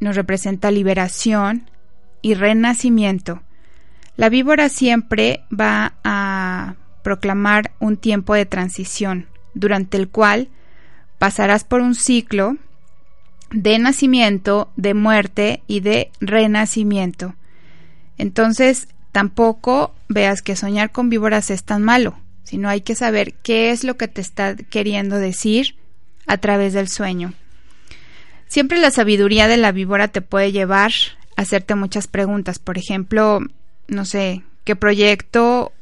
[0.00, 1.70] nos representa liberación
[2.22, 3.42] y renacimiento.
[4.16, 10.48] La víbora siempre va a proclamar un tiempo de transición, durante el cual
[11.18, 12.56] pasarás por un ciclo
[13.50, 17.34] de nacimiento, de muerte y de renacimiento.
[18.18, 23.70] Entonces, tampoco veas que soñar con víboras es tan malo, sino hay que saber qué
[23.70, 25.76] es lo que te está queriendo decir
[26.26, 27.34] a través del sueño.
[28.48, 30.92] Siempre la sabiduría de la víbora te puede llevar
[31.36, 32.58] a hacerte muchas preguntas.
[32.58, 33.40] Por ejemplo,
[33.88, 35.72] no sé, qué proyecto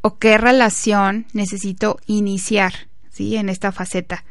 [0.00, 2.72] o qué relación necesito iniciar,
[3.10, 3.36] ¿sí?
[3.36, 4.24] En esta faceta.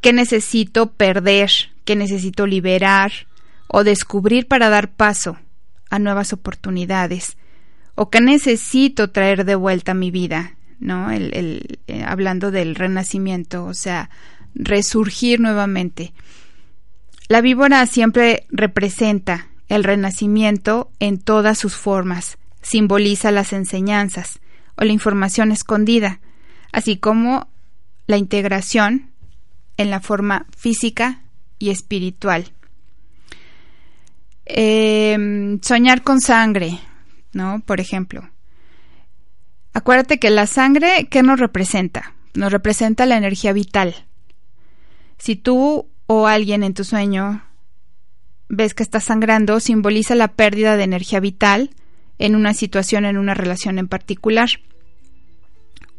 [0.00, 1.50] ¿Qué necesito perder?
[1.84, 3.12] ¿Qué necesito liberar
[3.68, 5.38] o descubrir para dar paso
[5.90, 7.36] a nuevas oportunidades?
[7.94, 10.56] ¿O qué necesito traer de vuelta a mi vida?
[10.78, 11.10] ¿No?
[11.10, 14.10] El, eh, hablando del renacimiento, o sea,
[14.54, 16.12] resurgir nuevamente.
[17.30, 24.40] La víbora siempre representa el renacimiento en todas sus formas, simboliza las enseñanzas
[24.74, 26.18] o la información escondida,
[26.72, 27.46] así como
[28.08, 29.12] la integración
[29.76, 31.22] en la forma física
[31.60, 32.52] y espiritual.
[34.44, 36.80] Em, soñar con sangre,
[37.32, 37.62] ¿no?
[37.64, 38.28] Por ejemplo.
[39.72, 42.12] Acuérdate que la sangre, ¿qué nos representa?
[42.34, 43.94] Nos representa la energía vital.
[45.16, 47.44] Si tú o alguien en tu sueño
[48.48, 51.70] ves que está sangrando, simboliza la pérdida de energía vital
[52.18, 54.48] en una situación, en una relación en particular.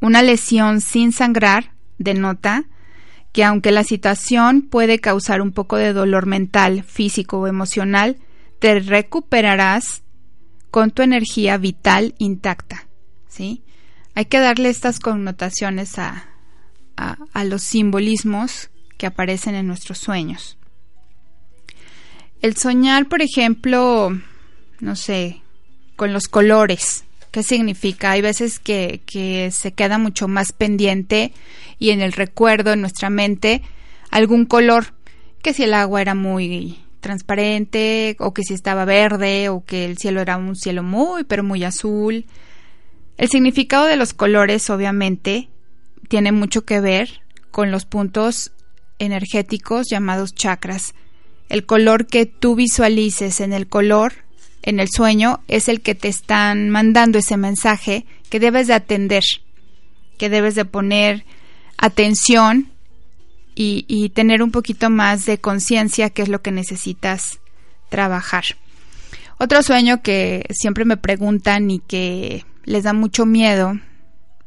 [0.02, 2.65] Una lesión sin sangrar denota
[3.32, 8.17] que aunque la situación puede causar un poco de dolor mental, físico o emocional,
[8.60, 10.04] te recuperarás
[10.71, 12.86] con tu energía vital intacta.
[13.30, 13.63] ¿sí?
[14.13, 16.26] Hay que darle estas connotaciones a,
[16.97, 18.71] a, a los simbolismos
[19.02, 20.60] que aparecen en nuestros sueños.
[22.43, 24.16] El soñar, por ejemplo,
[24.80, 25.41] no sé,
[25.95, 28.12] con los colores, ¿qué significa?
[28.12, 31.34] Hay veces que, que se queda mucho más pendiente
[31.80, 33.64] y en el recuerdo, en nuestra mente,
[34.12, 34.93] algún color,
[35.41, 39.97] que si el agua era muy transparente, o que si estaba verde, o que el
[39.97, 42.26] cielo era un cielo muy, pero muy azul.
[43.18, 45.49] El significado de los colores, obviamente,
[46.08, 48.52] tiene mucho que ver con los puntos
[49.02, 50.93] energéticos llamados chakras.
[51.49, 54.14] el color que tú visualices en el color,
[54.62, 59.24] en el sueño, es el que te están mandando ese mensaje que debes de atender,
[60.18, 61.26] que debes de poner
[61.78, 62.72] atención
[63.54, 67.39] y, tener un poquito más de conciencia que es lo que necesitas
[67.89, 68.43] trabajar.
[69.38, 73.74] Otro sueño que siempre me preguntan y que les da mucho miedo,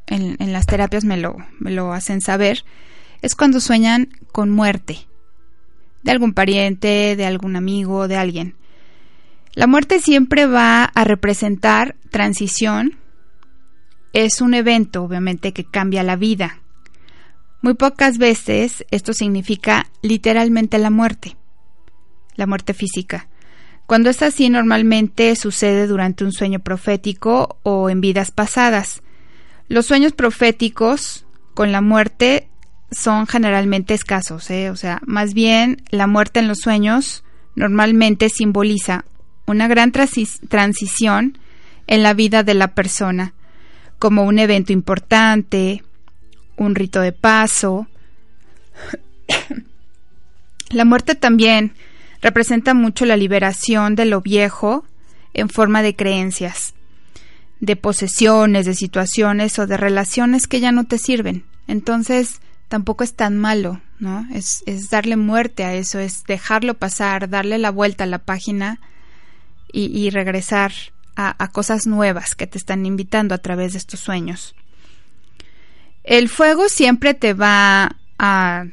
[0.07, 2.64] en, en las terapias me lo, me lo hacen saber,
[3.24, 4.98] es cuando sueñan con muerte
[6.02, 8.54] de algún pariente, de algún amigo, de alguien.
[9.54, 12.98] La muerte siempre va a representar transición.
[14.12, 16.60] Es un evento, obviamente, que cambia la vida.
[17.62, 21.38] Muy pocas veces esto significa literalmente la muerte,
[22.36, 23.28] la muerte física.
[23.86, 29.02] Cuando es así, normalmente sucede durante un sueño profético o en vidas pasadas.
[29.66, 32.50] Los sueños proféticos con la muerte
[32.97, 34.70] son generalmente escasos, ¿eh?
[34.70, 37.24] o sea, más bien la muerte en los sueños
[37.55, 39.05] normalmente simboliza
[39.47, 41.38] una gran transición
[41.86, 43.34] en la vida de la persona,
[43.99, 45.82] como un evento importante,
[46.57, 47.86] un rito de paso.
[50.70, 51.74] la muerte también
[52.22, 54.84] representa mucho la liberación de lo viejo
[55.34, 56.74] en forma de creencias,
[57.61, 61.45] de posesiones, de situaciones o de relaciones que ya no te sirven.
[61.66, 64.26] Entonces, tampoco es tan malo, ¿no?
[64.32, 68.80] Es, es darle muerte a eso, es dejarlo pasar, darle la vuelta a la página
[69.76, 70.72] y, regresar
[71.16, 74.54] a, a, cosas nuevas que te están invitando a través de estos sueños.
[76.04, 78.66] El fuego siempre te va a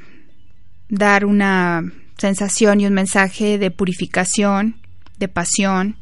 [0.89, 4.75] dar una sensación y un mensaje de purificación,
[5.17, 5.95] de pasión.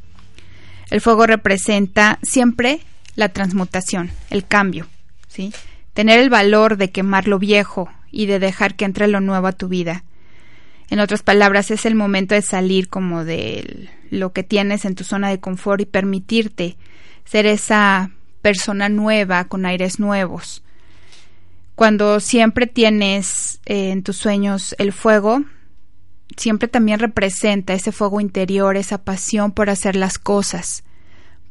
[0.89, 2.81] El fuego representa siempre
[3.15, 4.87] la transmutación, el cambio,
[5.29, 5.53] ¿sí?
[5.93, 9.53] Tener el valor de quemar lo viejo y de dejar que entre lo nuevo a
[9.53, 10.03] tu vida.
[10.89, 15.03] En otras palabras, es el momento de salir como de lo que tienes en tu
[15.03, 16.77] zona de confort y permitirte
[17.25, 18.11] ser esa
[18.41, 20.63] persona nueva con aires nuevos.
[21.75, 25.43] Cuando siempre tienes eh, en tus sueños el fuego,
[26.35, 30.83] siempre también representa ese fuego interior, esa pasión por hacer las cosas,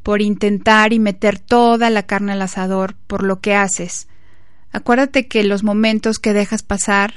[0.03, 4.09] por intentar y meter toda la carne al asador por lo que haces,
[4.73, 7.15] Acuérdate que los momentos que dejas pasar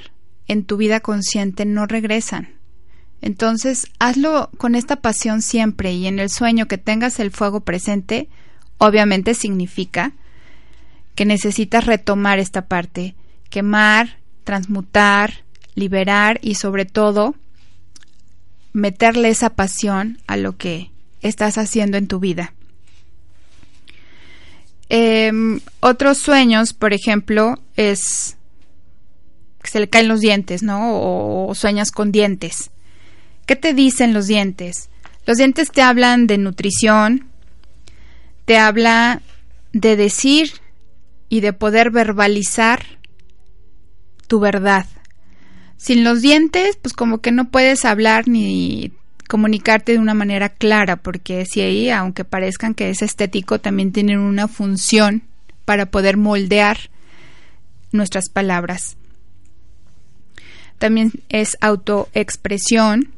[0.48, 2.50] en tu vida consciente no regresan.
[3.22, 8.30] Entonces, hazlo con esta pasión siempre y en el sueño que tengas el fuego presente,
[8.78, 10.14] obviamente significa
[11.14, 13.16] que necesitas retomar esta parte,
[13.50, 15.44] quemar, transmutar,
[15.76, 17.36] liberar y sobre todo
[18.74, 20.92] meterle esa pasión a lo que
[21.22, 22.54] estás haciendo en tu vida.
[24.94, 28.36] Em, otros sueños, por ejemplo, es
[29.64, 31.48] que se le caen los dientes, ¿no?
[31.48, 32.72] O, sueñas con dientes.
[33.46, 34.90] ¿Qué te dicen los dientes?
[35.26, 37.30] Los dientes te hablan de nutrición,
[38.44, 39.22] te habla
[39.72, 40.56] de decir
[41.30, 42.84] y de poder verbalizar
[44.28, 44.88] tu verdad.
[45.78, 48.92] Sin los dientes, pues como que no puedes hablar ni
[49.32, 54.20] comunicarte de una manera clara, porque si ahí, aunque parezcan que es estético, también tienen
[54.20, 55.24] una función
[55.64, 56.90] para poder moldear
[57.94, 58.98] nuestras palabras.
[60.80, 63.14] También es autoexpresión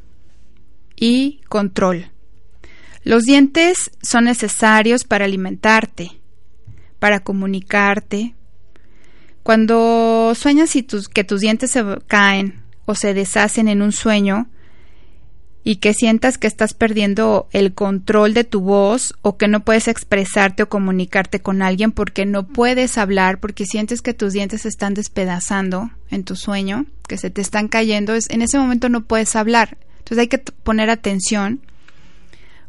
[0.94, 2.12] y control.
[3.02, 6.12] Los dientes son necesarios para alimentarte,
[7.00, 8.36] para comunicarte.
[9.42, 14.48] Cuando sueñas y tus, que tus dientes se caen o se deshacen en un sueño,
[15.66, 19.88] y que sientas que estás perdiendo el control de tu voz o que no puedes
[19.88, 24.68] expresarte o comunicarte con alguien porque no puedes hablar, porque sientes que tus dientes se
[24.68, 29.04] están despedazando en tu sueño, que se te están cayendo, es, en ese momento no
[29.04, 29.78] puedes hablar.
[29.98, 31.62] Entonces hay que poner atención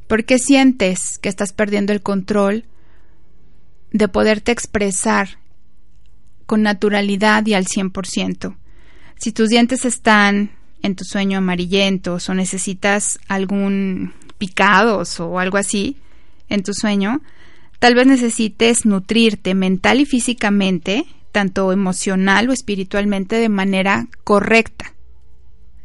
[0.08, 2.64] porque sientes que estás perdiendo el control
[3.92, 5.38] de poderte expresar
[6.46, 8.56] con naturalidad y al 100%.
[9.18, 10.52] Si tus dientes están
[10.86, 15.98] en tu sueño amarillentos o necesitas algún picados o algo así
[16.48, 17.22] en tu sueño,
[17.80, 24.94] tal vez necesites nutrirte mental y físicamente, tanto emocional o espiritualmente, de manera correcta.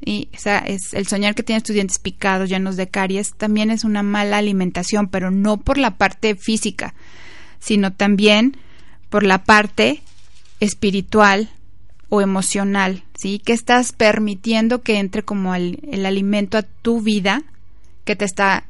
[0.05, 3.85] Y esa es el soñar que tienes tus dientes picados, llenos de caries, también es
[3.85, 6.95] una mala alimentación, pero no por la parte física,
[7.59, 8.59] sino también
[9.09, 10.03] por la parte
[10.61, 11.49] espiritual
[12.11, 13.39] o emocional, ¿sí?
[13.39, 17.45] Que estás permitiendo que entre como el, alimento a tu vida
[18.05, 18.67] que te está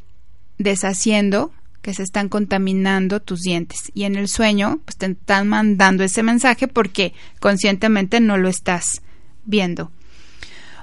[0.59, 3.91] deshaciendo, que se están contaminando tus dientes.
[3.95, 9.01] Y en el sueño, pues te están mandando ese mensaje porque conscientemente no lo estás
[9.47, 9.91] viendo.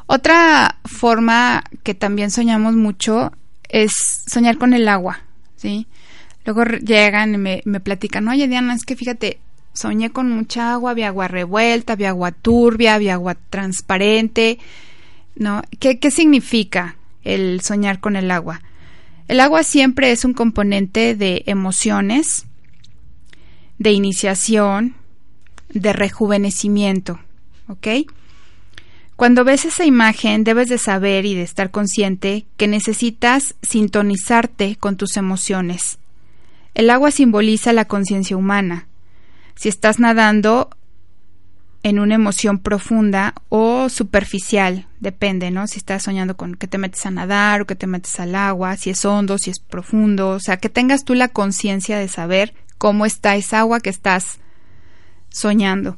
[0.08, 3.32] Otra forma que también soñamos mucho
[3.70, 3.92] es
[4.26, 5.22] soñar con el agua,
[5.58, 5.86] ¿sí?
[6.44, 9.42] Luego llegan y me, me platican, oye Diana, es que fíjate,
[9.78, 14.58] soñé con mucha agua, había agua revuelta, había agua turbia, había agua transparente,
[15.36, 15.62] ¿no?
[15.80, 18.62] ¿Qué, qué significa el soñar con el agua?
[19.28, 22.48] El agua siempre es un componente de emociones,
[23.78, 24.96] de iniciación,
[25.70, 27.20] de rejuvenecimiento,
[27.68, 27.88] ¿ok?
[29.16, 34.98] Cuando ves esa imagen debes de saber y de estar consciente que necesitas sintonizarte con
[34.98, 36.00] tus emociones.
[36.74, 38.88] El agua simboliza la conciencia humana.
[39.58, 40.70] Si estás nadando
[41.82, 45.68] en una emoción profunda o superficial, depende, ¿no?
[45.68, 48.78] Si estás soñando con que te metes a nadar o que te metes al agua,
[48.78, 52.54] si es hondo, si es profundo, o sea, que tengas tú la conciencia de saber
[52.78, 54.40] cómo está esa agua que estás
[55.30, 55.98] soñando.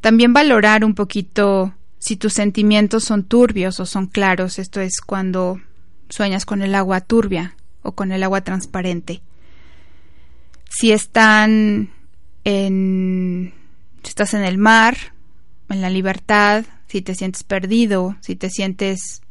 [0.00, 5.60] También valorar un poquito si tus sentimientos son turbios o son claros, esto es cuando
[6.10, 9.20] sueñas con el agua turbia o con el agua transparente.
[10.68, 11.90] Si están
[12.44, 13.54] en
[14.02, 14.96] si estás en el mar,
[15.68, 19.22] en la libertad, si te sientes perdido, si te sientes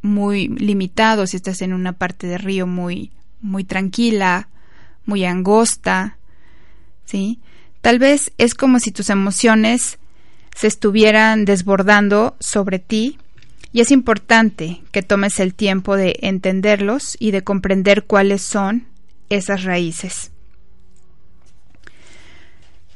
[0.00, 4.48] muy limitado, si estás en una parte de río muy muy tranquila,
[5.04, 6.16] muy angosta,
[7.04, 7.40] ¿sí?
[7.80, 9.98] Tal vez es como si tus emociones
[10.54, 13.18] se estuvieran desbordando sobre ti
[13.72, 18.86] y es importante que tomes el tiempo de entenderlos y de comprender cuáles son
[19.30, 20.31] esas raíces.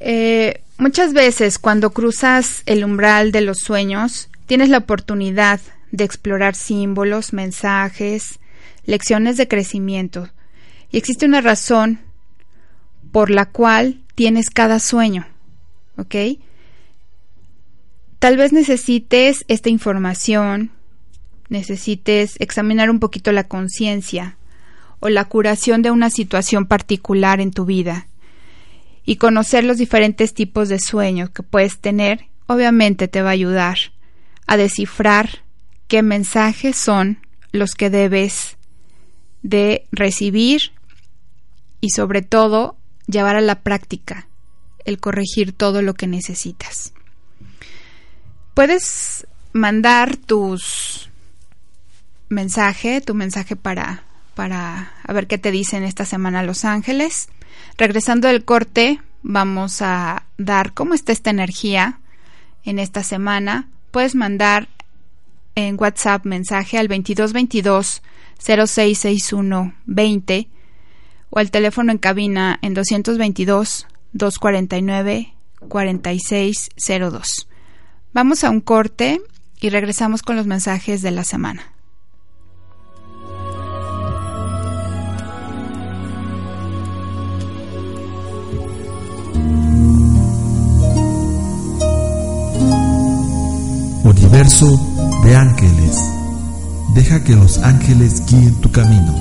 [0.00, 6.54] Eh, muchas veces cuando cruzas el umbral de los sueños, tienes la oportunidad de explorar
[6.54, 8.38] símbolos, mensajes,
[8.84, 10.28] lecciones de crecimiento.
[10.90, 12.00] Y existe una razón
[13.12, 15.26] por la cual tienes cada sueño.
[15.96, 16.14] ¿Ok?
[18.18, 20.70] Tal vez necesites esta información,
[21.48, 24.36] necesites examinar un poquito la conciencia
[25.00, 28.08] o la curación de una situación particular en tu vida
[29.06, 33.78] y conocer los diferentes tipos de sueños que puedes tener, obviamente te va a ayudar
[34.48, 35.44] a descifrar
[35.86, 37.18] qué mensajes son
[37.52, 38.56] los que debes
[39.42, 40.72] de recibir
[41.80, 42.76] y sobre todo
[43.06, 44.26] llevar a la práctica
[44.84, 46.92] el corregir todo lo que necesitas.
[48.54, 51.10] Puedes mandar tus
[52.28, 54.02] mensaje, tu mensaje para
[54.34, 57.28] para a ver qué te dicen esta semana Los Ángeles
[57.76, 62.00] Regresando del corte, vamos a dar cómo está esta energía
[62.64, 63.68] en esta semana.
[63.90, 64.68] Puedes mandar
[65.54, 68.02] en WhatsApp mensaje al 2222
[68.38, 70.48] 0661 20
[71.30, 75.34] o al teléfono en cabina en 222 249
[75.68, 77.48] 4602.
[78.12, 79.20] Vamos a un corte
[79.60, 81.75] y regresamos con los mensajes de la semana.
[94.36, 95.96] Universo de ángeles.
[96.94, 99.14] Deja que los ángeles guíen tu camino.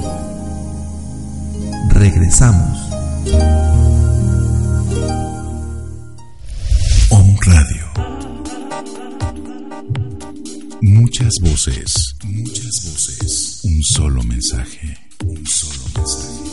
[1.88, 2.78] Regresamos.
[7.12, 7.86] Om Radio.
[10.82, 13.62] Muchas voces, muchas voces.
[13.64, 16.44] Un solo mensaje, un solo mensaje.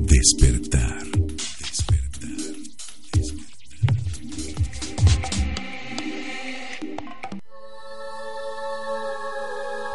[0.00, 1.07] Despertar.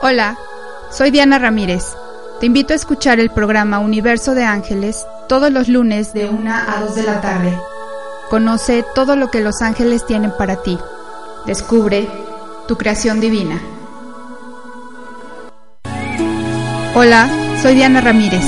[0.05, 0.35] Hola,
[0.91, 1.85] soy Diana Ramírez.
[2.41, 6.81] Te invito a escuchar el programa Universo de Ángeles todos los lunes de 1 a
[6.81, 7.57] 2 de la tarde.
[8.29, 10.77] Conoce todo lo que los ángeles tienen para ti.
[11.45, 12.09] Descubre
[12.67, 13.61] tu creación divina.
[16.95, 17.29] Hola,
[17.61, 18.43] soy Diana Ramírez.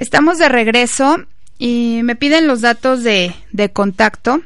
[0.00, 1.26] Estamos de regreso
[1.58, 3.34] y me piden los datos de,
[3.74, 4.40] contacto.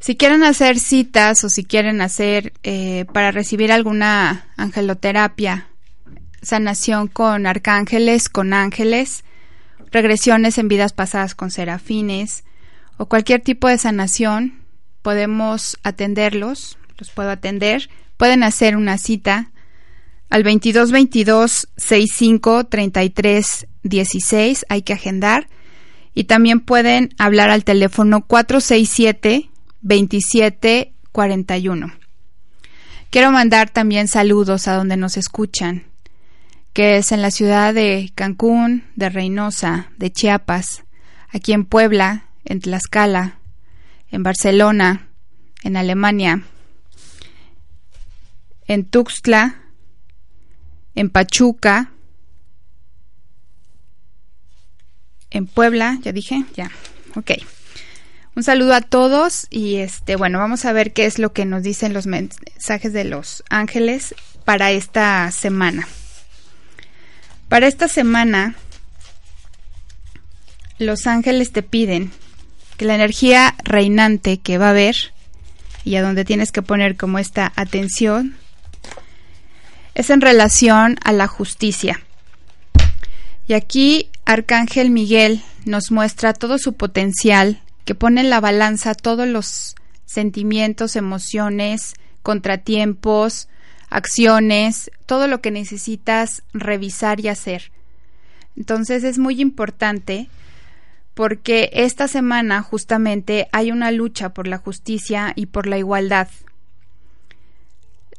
[0.00, 5.66] Si quieren hacer citas o si quieren hacer eh, para recibir alguna angeloterapia,
[6.40, 9.24] sanación con arcángeles, con ángeles,
[9.92, 12.44] regresiones en vidas pasadas con serafines
[12.96, 14.58] o cualquier tipo de sanación,
[15.02, 17.90] podemos atenderlos, los puedo atender.
[18.16, 19.50] Pueden hacer una cita
[20.28, 25.48] al 22 22 65 33 16 hay que agendar
[26.14, 29.50] y también pueden hablar al teléfono 467
[29.82, 31.92] 27 41.
[33.10, 35.84] Quiero mandar también saludos a donde nos escuchan,
[36.72, 40.84] que es en la ciudad de Cancún, de Reynosa, de Chiapas,
[41.28, 43.38] aquí en Puebla, en Tlaxcala,
[44.10, 45.08] en Barcelona,
[45.62, 46.42] en Alemania,
[48.66, 49.62] en Tuxtla,
[50.96, 51.92] en Pachuca,
[55.30, 56.70] en Puebla, ya dije, ya,
[57.14, 57.32] ok.
[58.34, 61.62] Un saludo a todos y este, bueno, vamos a ver qué es lo que nos
[61.62, 65.86] dicen los mensajes de los ángeles para esta semana.
[67.48, 68.56] Para esta semana,
[70.78, 72.10] los ángeles te piden
[72.76, 74.96] que la energía reinante que va a haber
[75.84, 78.36] y a donde tienes que poner como esta atención
[79.96, 82.00] es en relación a la justicia.
[83.48, 89.26] Y aquí Arcángel Miguel nos muestra todo su potencial, que pone en la balanza todos
[89.26, 89.74] los
[90.04, 93.48] sentimientos, emociones, contratiempos,
[93.88, 97.72] acciones, todo lo que necesitas revisar y hacer.
[98.54, 100.28] Entonces es muy importante
[101.14, 106.28] porque esta semana justamente hay una lucha por la justicia y por la igualdad.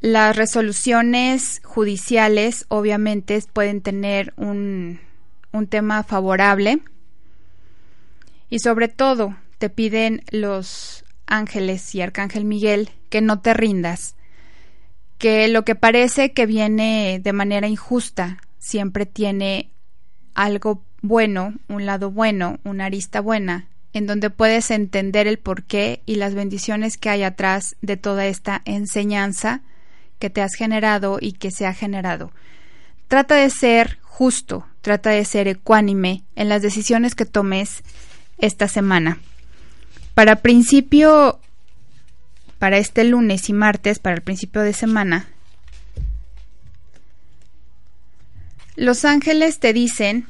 [0.00, 5.00] Las resoluciones judiciales obviamente pueden tener un,
[5.52, 6.80] un tema favorable.
[8.48, 14.14] Y sobre todo te piden los ángeles y Arcángel Miguel que no te rindas,
[15.18, 19.70] que lo que parece que viene de manera injusta siempre tiene
[20.34, 26.16] algo bueno, un lado bueno, una arista buena, en donde puedes entender el porqué y
[26.16, 29.62] las bendiciones que hay atrás de toda esta enseñanza
[30.18, 32.32] que te has generado y que se ha generado.
[33.08, 37.82] Trata de ser justo, trata de ser ecuánime en las decisiones que tomes
[38.38, 39.18] esta semana.
[40.14, 41.38] Para principio,
[42.58, 45.28] para este lunes y martes, para el principio de semana,
[48.76, 50.26] los ángeles te dicen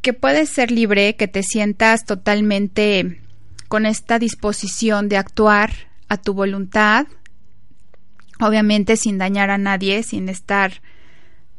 [0.00, 3.20] que puedes ser libre, que te sientas totalmente
[3.68, 5.72] con esta disposición de actuar
[6.08, 7.06] a tu voluntad,
[8.46, 10.82] obviamente sin dañar a nadie, sin estar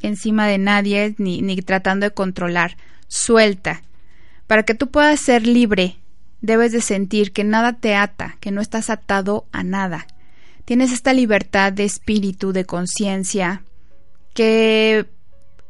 [0.02, 2.76] encima de nadie ni, ni tratando de controlar.
[3.08, 3.82] Suelta.
[4.46, 5.96] Para que tú puedas ser libre,
[6.40, 10.06] debes de sentir que nada te ata, que no estás atado a nada.
[10.64, 13.62] Tienes esta libertad de espíritu, de conciencia,
[14.34, 15.06] que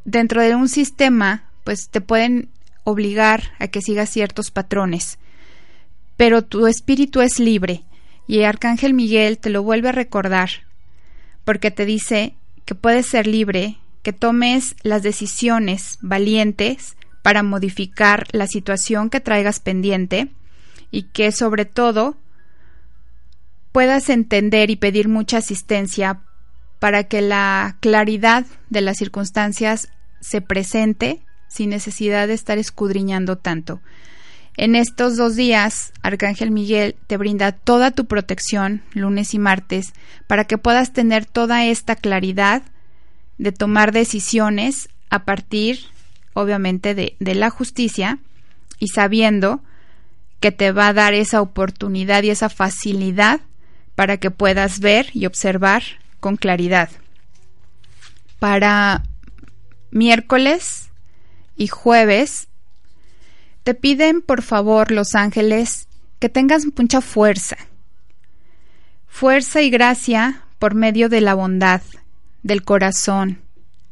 [0.05, 2.49] dentro de un sistema, pues te pueden
[2.83, 5.19] obligar a que sigas ciertos patrones.
[6.15, 7.83] Pero tu espíritu es libre,
[8.27, 10.66] y Arcángel Miguel te lo vuelve a recordar
[11.47, 12.35] porque te dice
[12.65, 19.61] que puedes ser libre, que tomes las decisiones valientes para modificar la situación que traigas
[19.61, 20.27] pendiente
[20.91, 22.17] y que sobre todo
[23.71, 26.19] puedas entender y pedir mucha asistencia
[26.79, 29.87] para que la claridad de las circunstancias
[30.19, 33.79] se presente sin necesidad de estar escudriñando tanto.
[34.57, 39.93] En estos dos días, Arcángel Miguel te brinda toda tu protección, lunes y martes,
[40.25, 42.63] para que puedas tener toda esta claridad
[43.37, 45.81] de tomar decisiones a partir,
[46.33, 48.17] obviamente, de, de la justicia
[48.79, 49.61] y sabiendo
[50.39, 53.41] que te va a dar esa oportunidad y esa facilidad
[53.93, 55.83] para que puedas ver y observar
[56.19, 56.89] con claridad.
[58.39, 59.03] Para
[59.91, 60.89] miércoles
[61.55, 62.47] y jueves,
[63.67, 65.89] te piden por favor los ángeles
[66.19, 67.57] que tengas mucha fuerza.
[69.07, 71.81] Fuerza y gracia por medio de la bondad,
[72.43, 73.41] del corazón,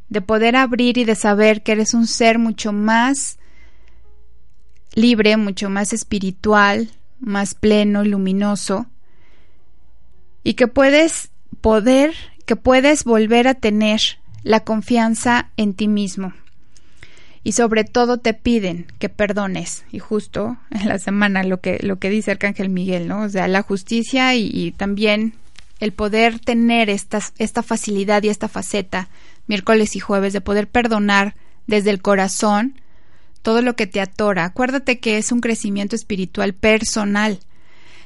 [0.08, 3.38] de poder abrir y de saber que eres un ser mucho más
[4.94, 8.86] libre, mucho más espiritual, más pleno luminoso,
[10.42, 12.14] y que puedes poder,
[12.46, 14.00] que puedes volver a tener
[14.42, 16.32] la confianza en ti mismo.
[17.46, 19.86] Y sobre todo te piden que perdones.
[19.92, 23.22] Y justo en la semana lo que, lo que dice Arcángel Miguel, ¿no?
[23.22, 25.36] O sea, la justicia y, también
[25.80, 29.10] el poder tener esta, esta facilidad y esta faceta
[29.46, 31.36] miércoles y jueves de poder perdonar
[31.68, 32.82] desde el corazón
[33.44, 34.46] todo lo que te atora.
[34.46, 37.42] Acuérdate que es un crecimiento espiritual personal.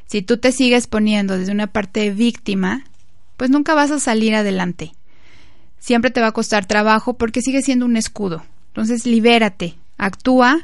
[0.05, 2.83] Si tú te sigues poniendo desde una parte víctima,
[3.37, 4.91] pues nunca vas a salir adelante.
[5.79, 8.43] Siempre te va a costar trabajo porque sigue siendo un escudo.
[8.69, 10.59] Entonces libérate, actúa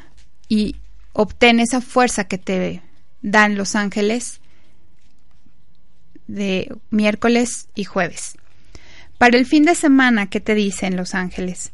[0.48, 0.76] y
[1.12, 2.82] obtén esa fuerza que te
[3.22, 4.40] dan los ángeles
[6.26, 8.36] de miércoles y jueves.
[9.18, 11.72] Para el fin de semana, ¿qué te dicen los ángeles?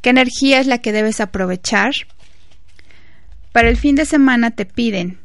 [0.00, 1.92] ¿Qué energía es la que debes aprovechar?
[3.52, 5.18] Para el fin de semana te piden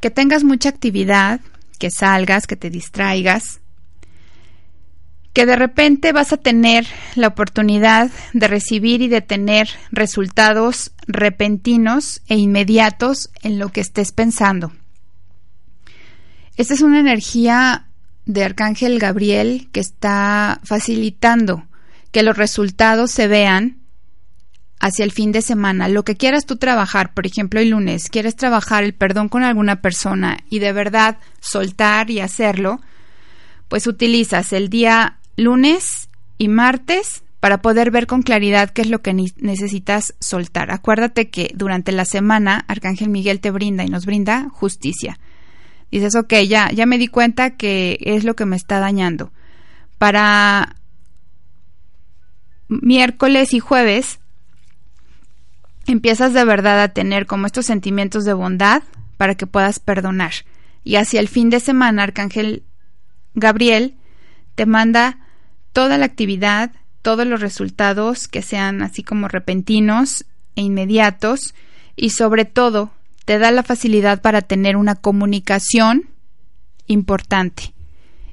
[0.00, 1.40] que tengas mucha actividad,
[1.78, 3.60] que salgas, que te distraigas,
[5.36, 12.22] que de repente vas a tener la oportunidad de recibir y de tener resultados repentinos
[12.26, 14.72] e inmediatos en lo que estés pensando.
[16.56, 17.84] Esta es una energía
[18.24, 21.66] de Arcángel Gabriel que está facilitando
[22.12, 23.82] que los resultados se vean
[24.80, 28.36] hacia el fin de semana, lo que quieras tú trabajar, por ejemplo, el lunes, quieres
[28.36, 32.80] trabajar el perdón con alguna persona y de verdad soltar y hacerlo,
[33.68, 36.08] pues utilizas el día lunes
[36.38, 40.70] y martes para poder ver con claridad qué es lo que necesitas soltar.
[40.70, 45.18] Acuérdate que durante la semana Arcángel Miguel te brinda y nos brinda justicia.
[45.90, 49.30] Dices, ok, ya, ya me di cuenta que es lo que me está dañando.
[49.98, 50.76] Para
[52.68, 54.18] miércoles y jueves
[55.86, 58.82] empiezas de verdad a tener como estos sentimientos de bondad
[59.16, 60.32] para que puedas perdonar.
[60.82, 62.64] Y hacia el fin de semana, Arcángel
[63.34, 63.94] Gabriel
[64.56, 65.18] te manda
[65.76, 66.70] toda la actividad,
[67.02, 70.24] todos los resultados que sean así como repentinos
[70.54, 71.54] e inmediatos
[71.96, 72.92] y sobre todo
[73.26, 76.08] te da la facilidad para tener una comunicación
[76.86, 77.74] importante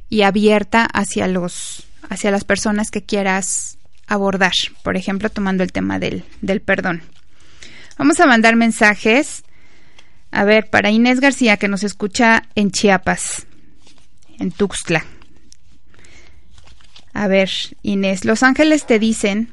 [0.07, 3.77] y abierta hacia los hacia las personas que quieras
[4.07, 7.01] abordar, por ejemplo, tomando el tema del, del perdón.
[7.97, 9.43] Vamos a mandar mensajes.
[10.31, 13.47] A ver, para Inés García, que nos escucha en Chiapas,
[14.39, 15.03] en Tuxtla.
[17.13, 17.49] A ver,
[17.83, 19.49] Inés, Los Ángeles te dicen.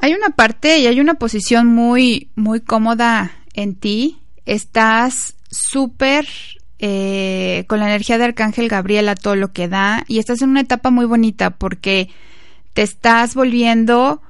[0.00, 4.20] Hay una parte y hay una posición muy, muy cómoda en ti.
[4.46, 6.26] Estás súper
[6.78, 10.50] eh, con la energía de Arcángel Gabriel a todo lo que da y estás en
[10.50, 12.08] una etapa muy bonita porque
[12.72, 14.22] te estás volviendo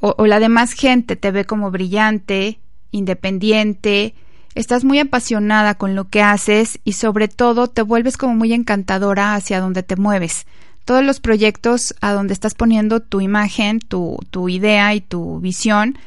[0.00, 2.58] o, la demás gente te ve como brillante,
[2.90, 4.14] independiente,
[4.56, 9.34] estás muy apasionada con lo que haces y sobre todo te vuelves como muy encantadora
[9.34, 10.46] hacia donde te mueves.
[10.86, 15.98] Todos los proyectos a donde estás poniendo tu imagen, tu, tu idea y tu visión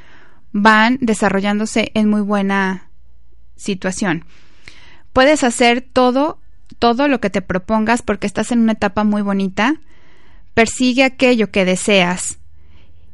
[0.51, 2.89] van desarrollándose en muy buena
[3.55, 4.25] situación.
[5.13, 6.39] Puedes hacer todo,
[6.79, 9.75] todo lo que te propongas porque estás en una etapa muy bonita.
[10.55, 12.39] Persigue aquello que deseas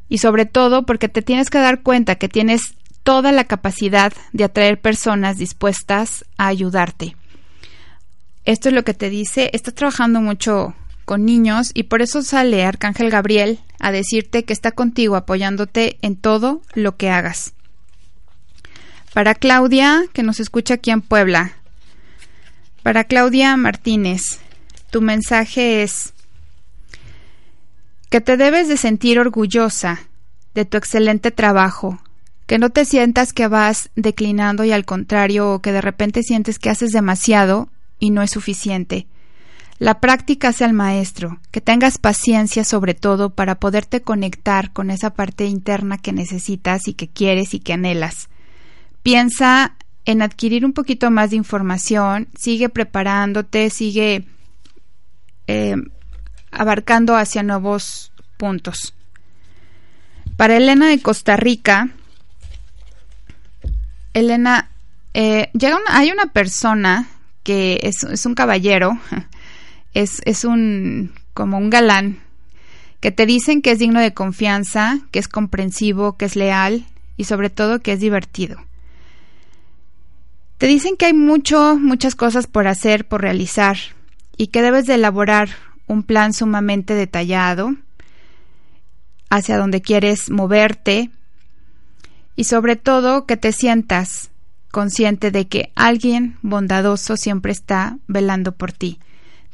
[0.08, 2.74] y sobre todo porque te tienes que dar cuenta que tienes
[3.06, 7.14] toda la capacidad de atraer personas dispuestas a ayudarte.
[8.44, 12.64] Esto es lo que te dice, estás trabajando mucho con niños y por eso sale
[12.64, 17.54] Arcángel Gabriel a decirte que está contigo apoyándote en todo lo que hagas.
[19.14, 21.52] Para Claudia, que nos escucha aquí en Puebla.
[22.82, 24.40] Para Claudia Martínez,
[24.90, 26.12] tu mensaje es
[28.10, 30.00] que te debes de sentir orgullosa
[30.54, 32.00] de tu excelente trabajo,
[32.46, 36.58] que no te sientas que vas declinando y al contrario, o que de repente sientes
[36.58, 37.68] que haces demasiado
[37.98, 39.06] y no es suficiente.
[39.78, 45.10] La práctica hace al maestro, que tengas paciencia sobre todo para poderte conectar con esa
[45.10, 48.28] parte interna que necesitas y que quieres y que anhelas.
[49.02, 49.76] Piensa
[50.06, 54.24] en adquirir un poquito más de información, sigue preparándote, sigue
[55.46, 55.76] eh,
[56.50, 58.94] abarcando hacia nuevos puntos.
[60.36, 61.90] Para Elena de Costa Rica,
[64.16, 64.70] Elena,
[65.12, 67.06] eh, llega hay una persona
[67.42, 68.98] que es, es un caballero
[69.92, 72.18] es, un como un galán
[73.00, 76.86] que te dicen que es digno de confianza, que es comprensivo, que es leal
[77.18, 78.56] y sobre todo que es divertido.
[80.56, 83.76] Te dicen que hay mucho, muchas cosas por hacer, por realizar
[84.38, 85.50] y que debes de elaborar
[85.86, 87.74] un plan sumamente detallado
[89.28, 91.10] hacia donde quieres moverte
[92.36, 94.30] y sobre todo que te sientas
[94.70, 99.00] consciente de que alguien bondadoso siempre está velando por ti.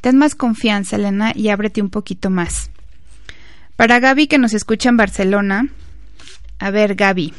[0.01, 2.69] Ten más confianza, Elena, y ábrete un poquito más.
[3.77, 5.69] Para Gaby, que nos escucha en Barcelona,
[6.59, 7.33] a ver, Gaby.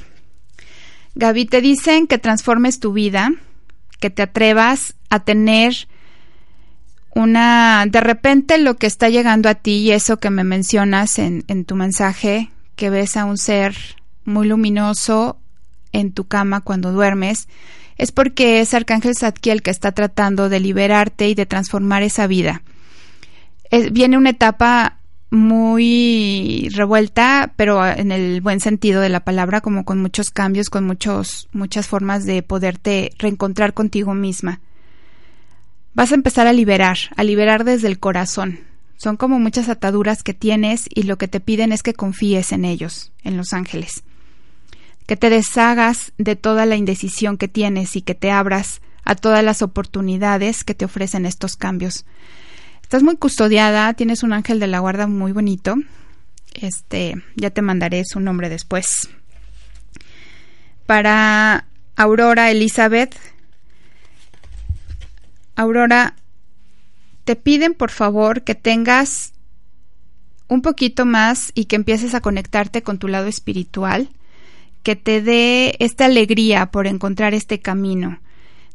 [1.15, 3.33] Gaby, te dicen que transformes tu vida,
[4.01, 5.87] que te atrevas a tener
[7.15, 11.45] una, de repente lo que está llegando a ti y eso que me mencionas en,
[11.49, 13.77] en tu mensaje, que ves a un ser
[14.25, 15.39] muy luminoso
[15.93, 17.49] en tu cama cuando duermes,
[17.97, 22.63] es porque es Arcángel Zadkiel que está tratando de liberarte y de transformar esa vida.
[23.93, 24.99] viene una etapa
[25.31, 30.85] muy revuelta, pero en el buen sentido de la palabra, como con muchos cambios, con
[30.85, 34.61] muchos, muchas formas de poderte reencontrar contigo misma.
[35.93, 38.61] Vas a empezar a liberar, a liberar desde el corazón.
[38.97, 42.65] Son como muchas ataduras que tienes y lo que te piden es que confíes en
[42.65, 44.05] ellos, en los ángeles
[45.07, 49.45] que te deshagas de toda la indecisión que tienes y que te abras a todas
[49.45, 52.07] las oportunidades que te ofrecen estos cambios.
[52.83, 55.77] Estás muy custodiada, tienes un ángel de la guarda muy bonito.
[56.55, 59.09] Este, ya te mandaré su nombre después.
[60.87, 63.17] Para Aurora Elizabeth,
[65.57, 66.15] Aurora,
[67.25, 69.33] te piden por favor que tengas
[70.49, 74.11] un poquito más y que empieces a conectarte con tu lado espiritual
[74.85, 78.21] que te dé esta alegría por encontrar este camino.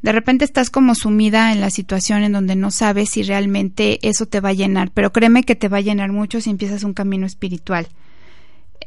[0.01, 4.25] De repente estás como sumida en la situación en donde no sabes si realmente eso
[4.25, 6.93] te va a llenar, pero créeme que te va a llenar mucho si empiezas un
[6.93, 7.87] camino espiritual.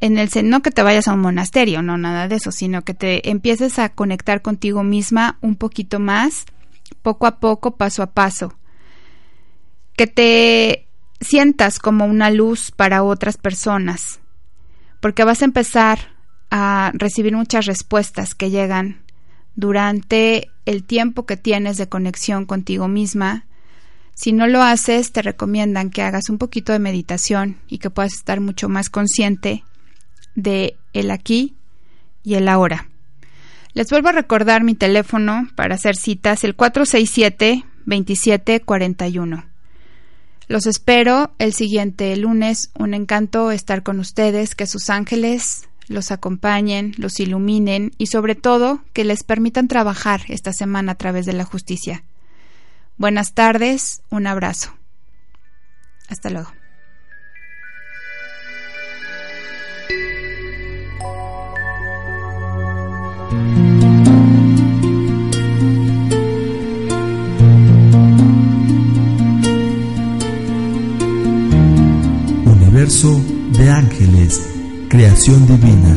[0.00, 2.92] En el no que te vayas a un monasterio, no nada de eso, sino que
[2.92, 6.44] te empieces a conectar contigo misma un poquito más,
[7.02, 8.54] poco a poco, paso a paso.
[9.94, 10.88] Que te
[11.20, 14.18] sientas como una luz para otras personas,
[15.00, 16.11] porque vas a empezar
[16.55, 19.00] a recibir muchas respuestas que llegan
[19.57, 23.46] durante el tiempo que tienes de conexión contigo misma.
[24.14, 28.12] Si no lo haces, te recomiendan que hagas un poquito de meditación y que puedas
[28.12, 29.64] estar mucho más consciente
[30.34, 31.57] de el aquí
[32.22, 32.90] y el ahora.
[33.72, 39.46] Les vuelvo a recordar mi teléfono para hacer citas, el 467-2741.
[40.48, 42.72] Los espero el siguiente lunes.
[42.78, 48.82] Un encanto estar con ustedes, que sus ángeles los acompañen, los iluminen y sobre todo
[48.92, 52.04] que les permitan trabajar esta semana a través de la justicia.
[52.96, 54.74] Buenas tardes, un abrazo.
[56.08, 56.52] Hasta luego.
[72.44, 73.20] Universo
[73.52, 74.51] de ángeles
[74.93, 75.97] creación divina.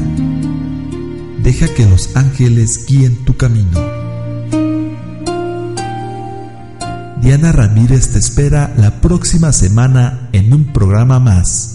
[1.43, 3.77] Deja que los ángeles guíen tu camino.
[7.19, 11.74] Diana Ramírez te espera la próxima semana en un programa más.